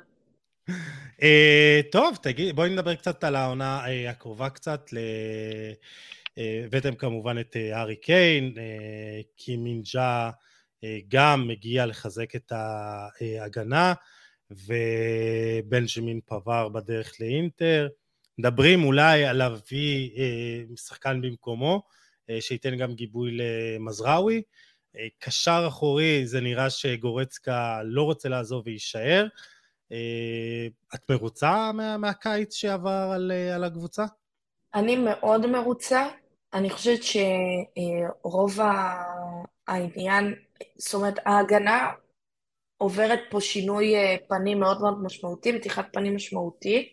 [1.92, 4.90] טוב, תגיד, בואי נדבר קצת על העונה הקרובה קצת.
[6.38, 8.54] הבאתם כמובן את הארי קיין,
[9.36, 10.30] קימינג'ה
[11.08, 13.94] גם מגיע לחזק את ההגנה,
[14.52, 17.88] ובנג'מין פבר בדרך לאינטר.
[18.38, 21.82] מדברים אולי על להביא אה, שחקן במקומו,
[22.30, 24.42] אה, שייתן גם גיבוי למזרעוי.
[24.98, 29.28] אה, קשר אחורי, זה נראה שגורצקה לא רוצה לעזוב ויישאר.
[30.96, 34.06] את מרוצה מה, מהקיץ שעבר על, על הקבוצה?
[34.76, 36.08] אני מאוד מרוצה.
[36.54, 38.60] אני חושבת שרוב
[39.68, 40.34] העניין
[40.78, 41.92] זאת אומרת, ההגנה
[42.78, 46.90] עוברת פה שינוי אה, פנים מאוד מאוד משמעותי, מתיחת פנים משמעותית.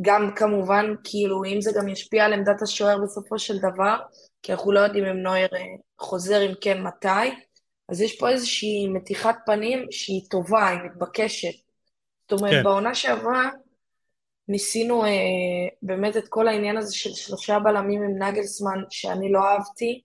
[0.00, 3.96] גם כמובן, כאילו, אם זה גם ישפיע על עמדת השוער בסופו של דבר,
[4.42, 5.60] כי אנחנו לא יודעים אם נויר אה,
[5.98, 7.30] חוזר, אם כן, מתי.
[7.88, 11.54] אז יש פה איזושהי מתיחת פנים שהיא טובה, היא מתבקשת.
[12.22, 12.62] זאת אומרת, כן.
[12.62, 13.50] בעונה שעברה
[14.48, 15.10] ניסינו אה,
[15.82, 20.02] באמת את כל העניין הזה של שלושה בלמים עם נגלסמן, שאני לא אהבתי,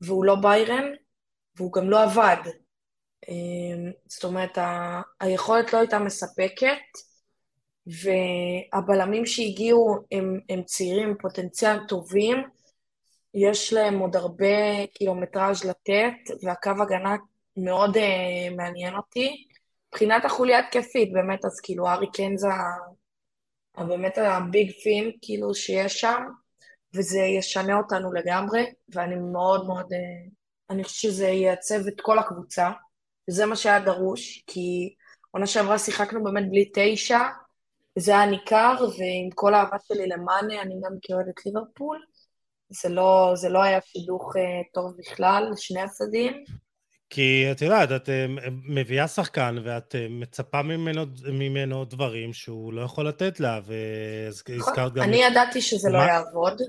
[0.00, 0.92] והוא לא ביירן,
[1.56, 2.36] והוא גם לא עבד.
[3.28, 6.78] אמ, זאת אומרת, ה- היכולת לא הייתה מספקת,
[7.86, 12.36] והבלמים שהגיעו הם, הם צעירים, פוטנציאל טובים,
[13.40, 17.16] יש להם עוד הרבה קילומטראז' לתת, והקו הגנה
[17.56, 18.00] מאוד uh,
[18.56, 19.46] מעניין אותי.
[19.88, 22.48] מבחינת החוליה התקפית, באמת, אז כאילו ארי קיין זה
[23.78, 26.22] באמת הביג פין, כאילו, שיש שם,
[26.94, 30.30] וזה ישנה אותנו לגמרי, ואני מאוד מאוד uh,
[30.70, 32.70] אני חושבת שזה ייעצב את כל הקבוצה,
[33.30, 34.94] וזה מה שהיה דרוש, כי
[35.30, 37.18] עונה שעברה שיחקנו באמת בלי תשע,
[37.96, 41.98] וזה היה ניכר, ועם כל האהבה שלי למאנה, אני גם כאוהדת ליברפול,
[42.70, 44.40] זה לא, זה לא היה שידוך uh,
[44.74, 46.44] טוב בכלל, לשני הצדדים.
[47.10, 48.26] כי את יודעת, את אה,
[48.68, 54.74] מביאה שחקן ואת אה, מצפה ממנו, ממנו דברים שהוא לא יכול לתת לה, והזכרת נכון.
[54.94, 55.02] גם...
[55.02, 56.06] אני ידעתי שזה לא מה...
[56.06, 56.62] לא יעבוד.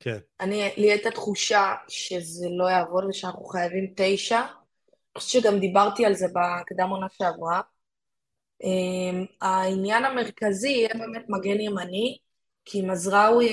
[0.00, 0.18] כן.
[0.40, 4.38] אני, לי הייתה תחושה שזה לא יעבוד ושאנחנו חייבים תשע.
[4.38, 7.60] אני חושבת שגם דיברתי על זה בקדם עונה שעברה.
[8.62, 12.18] Um, העניין המרכזי יהיה באמת מגן ימני,
[12.64, 13.48] כי מזרעוי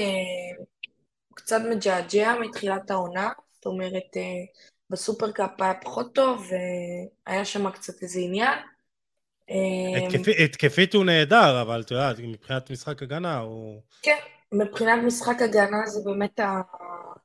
[1.35, 4.19] uh, קצת מג'עג'ע מתחילת העונה, זאת אומרת, uh,
[4.89, 6.51] בסופרקאפ היה פחות טוב,
[7.27, 8.59] והיה שם קצת איזה עניין.
[10.45, 13.81] התקפית הוא נהדר, אבל את יודעת, מבחינת משחק הגנה הוא...
[14.01, 14.17] כן,
[14.51, 16.39] מבחינת משחק הגנה זה באמת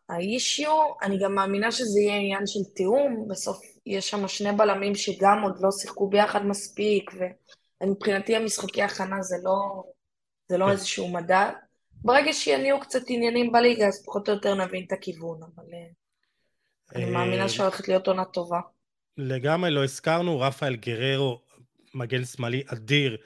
[0.09, 5.43] האישיו, אני גם מאמינה שזה יהיה עניין של תיאום, בסוף יש שם שני בלמים שגם
[5.43, 7.11] עוד לא שיחקו ביחד מספיק,
[7.83, 9.83] ומבחינתי המשחקי הכנה זה לא,
[10.49, 10.71] זה לא כן.
[10.71, 11.51] איזשהו מדע.
[12.05, 15.79] ברגע שיניעו קצת עניינים בליגה, אז פחות או יותר נבין את הכיוון, אבל אה,
[16.95, 18.61] אני אה, מאמינה שהולכת להיות עונה טובה.
[19.17, 21.43] לגמרי לא הזכרנו, רפאל גררו,
[21.95, 23.17] מגן שמאלי אדיר,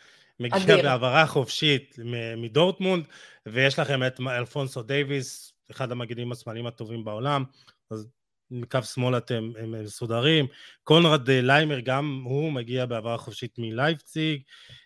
[0.41, 1.97] מגיע בהעברה חופשית
[2.37, 3.05] מדורטמונד,
[3.47, 7.45] ויש לכם את אלפונסו דייוויס, אחד המגינים השמאליים הטובים בעולם,
[7.91, 8.09] אז
[8.51, 10.47] מקו שמאל אתם מסודרים.
[10.83, 14.84] קונרד ליימר גם הוא מגיע בהעברה חופשית מלייפציג, אה,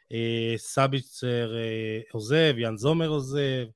[0.57, 3.67] סביצר אה, עוזב, יאן זומר עוזב,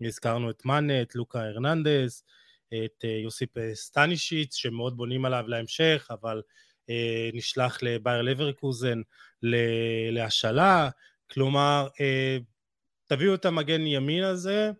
[0.00, 2.24] הזכרנו את מאנה, את לוקה הרננדס,
[2.68, 6.42] את אה, יוסיפ סטנישיץ', שמאוד בונים עליו להמשך, אבל
[7.32, 9.00] נשלח לבייר לברקוזן
[10.12, 10.90] להשאלה,
[11.32, 12.38] כלומר, אה,
[13.06, 14.70] תביאו את המגן ימין הזה,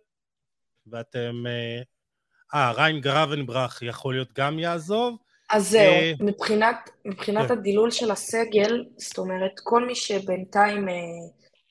[0.87, 1.43] ואתם...
[1.47, 1.81] אה,
[2.53, 5.17] אה ריין גרבנברך יכול להיות גם יעזוב.
[5.53, 7.53] אז זהו, אה, מבחינת, מבחינת כן.
[7.53, 10.93] הדילול של הסגל, זאת אומרת, כל מי שבינתיים אה,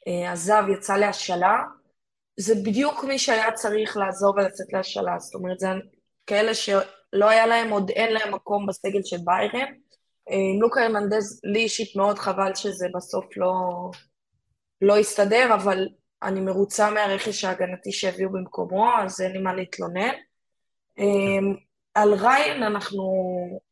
[0.09, 1.59] אה, עזב, יצא להשאלה,
[2.37, 5.19] זה בדיוק מי שהיה צריך לעזוב ולצאת להשאלה.
[5.19, 5.69] זאת אומרת, זה
[6.27, 9.73] כאלה שלא היה להם, עוד אין להם מקום בסגל של ביירן.
[10.31, 13.53] עם לוקה הרננדז, לי אישית מאוד חבל שזה בסוף לא,
[14.83, 15.89] לא הסתדר, אבל
[16.23, 20.15] אני מרוצה מהרכש ההגנתי שהביאו במקומו, אז אין לי מה להתלונן.
[21.95, 23.03] על ריין אנחנו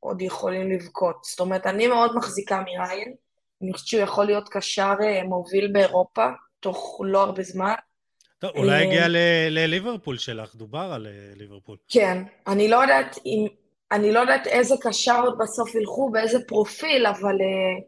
[0.01, 1.25] עוד יכולים לבכות.
[1.25, 3.15] זאת אומרת, אני מאוד מחזיקה מריין.
[3.63, 6.27] אני חושבת שהוא יכול להיות קשר אה, מוביל באירופה,
[6.61, 7.75] תוך לא הרבה זמן.
[8.39, 9.07] טוב, אולי הגיע
[9.51, 11.77] לליברפול שלך, דובר על אה, ליברפול.
[11.89, 13.47] כן, אני לא יודעת אם...
[13.93, 17.85] אני לא יודעת איזה קשר עוד בסוף ילכו, באיזה פרופיל, אבל uh,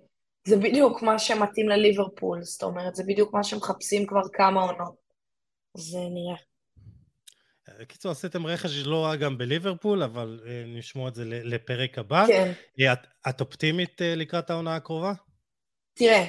[0.49, 4.95] זה בדיוק מה שמתאים לליברפול, זאת אומרת, זה בדיוק מה שמחפשים כבר כמה עונות.
[5.76, 6.51] זה נראה.
[7.83, 12.24] בקיצור, עשיתם רכש לא רע גם בליברפול, אבל uh, נשמור את זה לפרק הבא.
[12.26, 12.53] כן.
[12.93, 15.12] את, את אופטימית uh, לקראת העונה הקרובה?
[15.95, 16.24] תראה,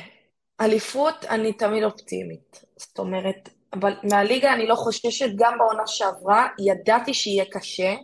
[0.61, 2.65] אליפות אני תמיד אופטימית.
[2.77, 7.95] זאת אומרת, אבל מהליגה אני לא חוששת, גם בעונה שעברה, ידעתי שיהיה קשה.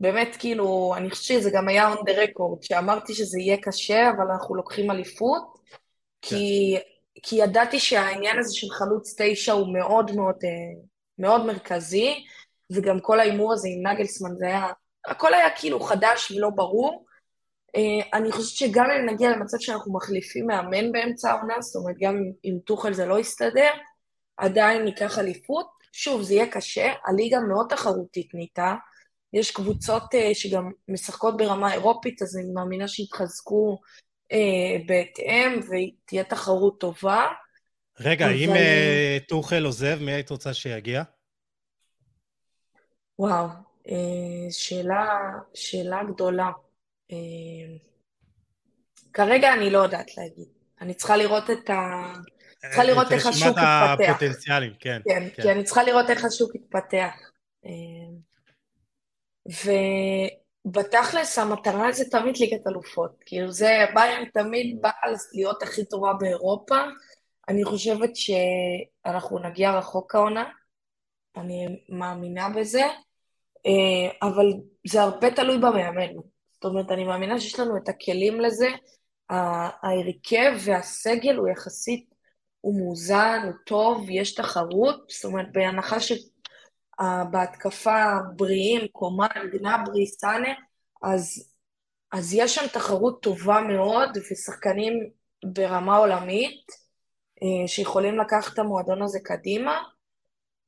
[0.00, 4.30] באמת, כאילו, אני חושבת שזה גם היה on the record, שאמרתי שזה יהיה קשה, אבל
[4.30, 5.42] אנחנו לוקחים אליפות,
[6.22, 6.36] כן.
[6.36, 6.76] כי,
[7.22, 10.82] כי ידעתי שהעניין הזה של חלוץ תשע הוא מאוד מאוד, אה,
[11.18, 12.24] מאוד מרכזי,
[12.72, 14.66] וגם כל ההימור הזה עם נגלסמן, זה היה,
[15.06, 17.06] הכל היה כאילו חדש ולא ברור.
[17.76, 22.16] אה, אני חושבת שגם אם נגיע למצב שאנחנו מחליפים מאמן באמצע העונה, זאת אומרת, גם
[22.44, 23.70] אם טוחל זה לא יסתדר,
[24.36, 25.78] עדיין ניקח אליפות.
[25.92, 28.74] שוב, זה יהיה קשה, הליגה מאוד תחרותית נהייתה,
[29.32, 33.78] יש קבוצות uh, שגם משחקות ברמה אירופית, אז אני מאמינה שיתחזקו
[34.32, 34.36] uh,
[34.86, 37.26] בהתאם ותהיה תחרות טובה.
[38.00, 38.34] רגע, אבל...
[38.34, 41.02] אם uh, טוחל עוזב, מי היית רוצה שיגיע?
[43.18, 43.46] וואו,
[43.86, 43.90] uh,
[44.50, 46.50] שאלה, שאלה גדולה.
[47.12, 47.14] Uh,
[49.12, 50.48] כרגע אני לא יודעת להגיד.
[50.80, 52.12] אני צריכה לראות את ה...
[52.60, 53.94] צריכה לראות איך השוק יתפתח.
[53.94, 55.00] את רשימת הפוטנציאלים, כן.
[55.04, 55.42] כן, כן.
[55.42, 57.14] כי אני צריכה לראות איך השוק יתפתח.
[60.66, 63.22] ובתכלס המטרה זה תמיד ליגת אלופות.
[63.26, 66.78] כאילו זה, ביירן תמיד באה להיות הכי טובה באירופה.
[67.48, 70.44] אני חושבת שאנחנו נגיע רחוק העונה,
[71.36, 72.92] אני מאמינה בזה, אה,
[74.22, 74.46] אבל
[74.86, 76.12] זה הרבה תלוי במאמן.
[76.54, 78.68] זאת אומרת, אני מאמינה שיש לנו את הכלים לזה.
[79.30, 82.14] ההרכב והסגל הוא יחסית,
[82.60, 86.12] הוא מאוזן, הוא טוב, יש תחרות, זאת אומרת, בהנחה ש...
[87.30, 90.48] בהתקפה בריאים, קומן, גנברי, סאנה,
[91.02, 91.52] אז,
[92.12, 95.10] אז יש שם תחרות טובה מאוד ושחקנים
[95.44, 96.66] ברמה עולמית
[97.42, 99.82] אה, שיכולים לקחת את המועדון הזה קדימה,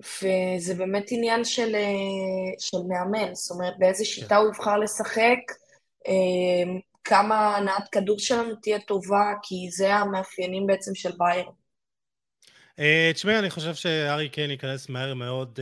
[0.00, 1.90] וזה באמת עניין של, אה,
[2.58, 5.38] של מאמן, זאת אומרת באיזה שיטה הוא יבחר לשחק,
[6.08, 6.72] אה,
[7.04, 11.52] כמה הנעת כדור שלנו תהיה טובה, כי זה המאפיינים בעצם של ביירן.
[12.78, 15.58] אה, תשמעי, אני חושב שארי קיין ייכנס מהר מאוד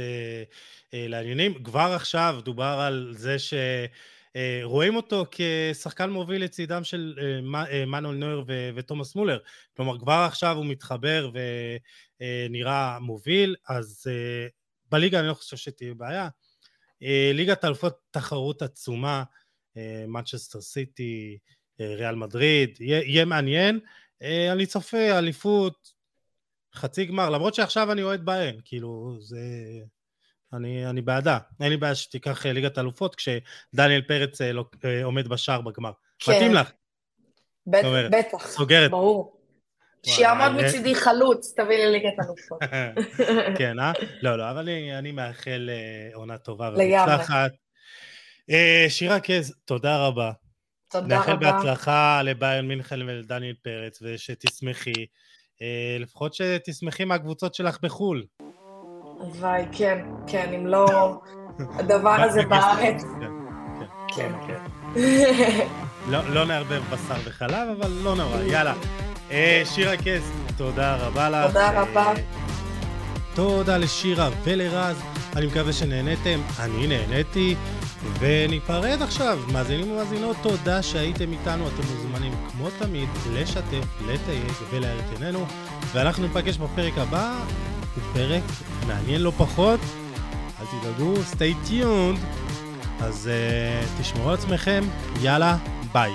[0.93, 1.65] לעניינים.
[1.65, 3.89] כבר עכשיו דובר על זה שרואים
[4.33, 7.19] uh, אותו כשחקן מוביל לצידם של
[7.87, 9.39] מנואל נויר ותומאס מולר.
[9.77, 11.31] כלומר, כבר עכשיו הוא מתחבר
[12.21, 14.07] ונראה מוביל, אז
[14.91, 16.29] בליגה אני לא חושב שתהיה בעיה.
[17.35, 19.25] ליגת האלופות תחרות עצומה,
[20.09, 21.39] מנצ'סטר סיטי,
[21.81, 23.81] ריאל מדריד, יהיה מעניין.
[24.53, 25.93] אני צופה אליפות,
[26.75, 29.39] חצי גמר, למרות שעכשיו אני אוהד בהן, כאילו, זה...
[30.53, 31.39] אני, אני בעדה.
[31.61, 34.65] אין לי בעיה שתיקח אה, ליגת אלופות כשדניאל פרץ לא,
[35.05, 35.93] עומד בשער בגמר.
[36.19, 36.33] כן.
[36.33, 36.71] מתאים לך.
[37.67, 38.91] בט, אומרת, בטח, סוגרת.
[38.91, 39.39] ברור.
[40.07, 42.59] שיעמוד מצידי חלוץ, תביא לי ליגת אלופות.
[43.59, 43.93] כן, אה?
[44.23, 45.71] לא, לא, אבל אני, אני מאחל
[46.15, 47.51] עונה טובה ומוצלחת.
[48.89, 50.33] שירה קז, תודה רבה.
[50.91, 51.17] תודה רבה.
[51.17, 55.07] נאחל בהצלחה לביירן מינכן ולדניאל פרץ, ושתשמחי.
[56.01, 58.25] לפחות שתשמחי מהקבוצות שלך בחו"ל.
[59.21, 61.21] הלוואי, כן, כן, אם לא
[61.79, 63.05] הדבר הזה בארץ.
[64.17, 64.59] כן, כן.
[64.95, 65.67] כן.
[66.09, 68.75] לא, לא נערבב בשר וחלב, אבל לא נורא, יאללה.
[69.31, 71.47] אה, שירה קס, תודה רבה לך.
[71.47, 72.13] תודה רבה.
[73.35, 75.03] תודה לשירה ולרז,
[75.37, 77.55] אני מקווה שנהניתם, אני נהניתי.
[78.19, 79.39] וניפרד עכשיו.
[79.53, 81.69] מאזינים ומאזינות, תודה שהייתם איתנו.
[81.69, 85.47] אתם מוזמנים כמו תמיד לשתף, לתייג ולהאיר את עינינו.
[85.93, 87.35] ואנחנו ניפגש בפרק הבא,
[88.13, 88.43] פרק
[88.87, 89.81] מעניין לא פחות.
[90.61, 92.19] אל תדאגו, stay tuned.
[93.01, 94.85] אז uh, תשמרו על עצמכם,
[95.23, 95.57] יאללה,
[95.93, 96.13] ביי.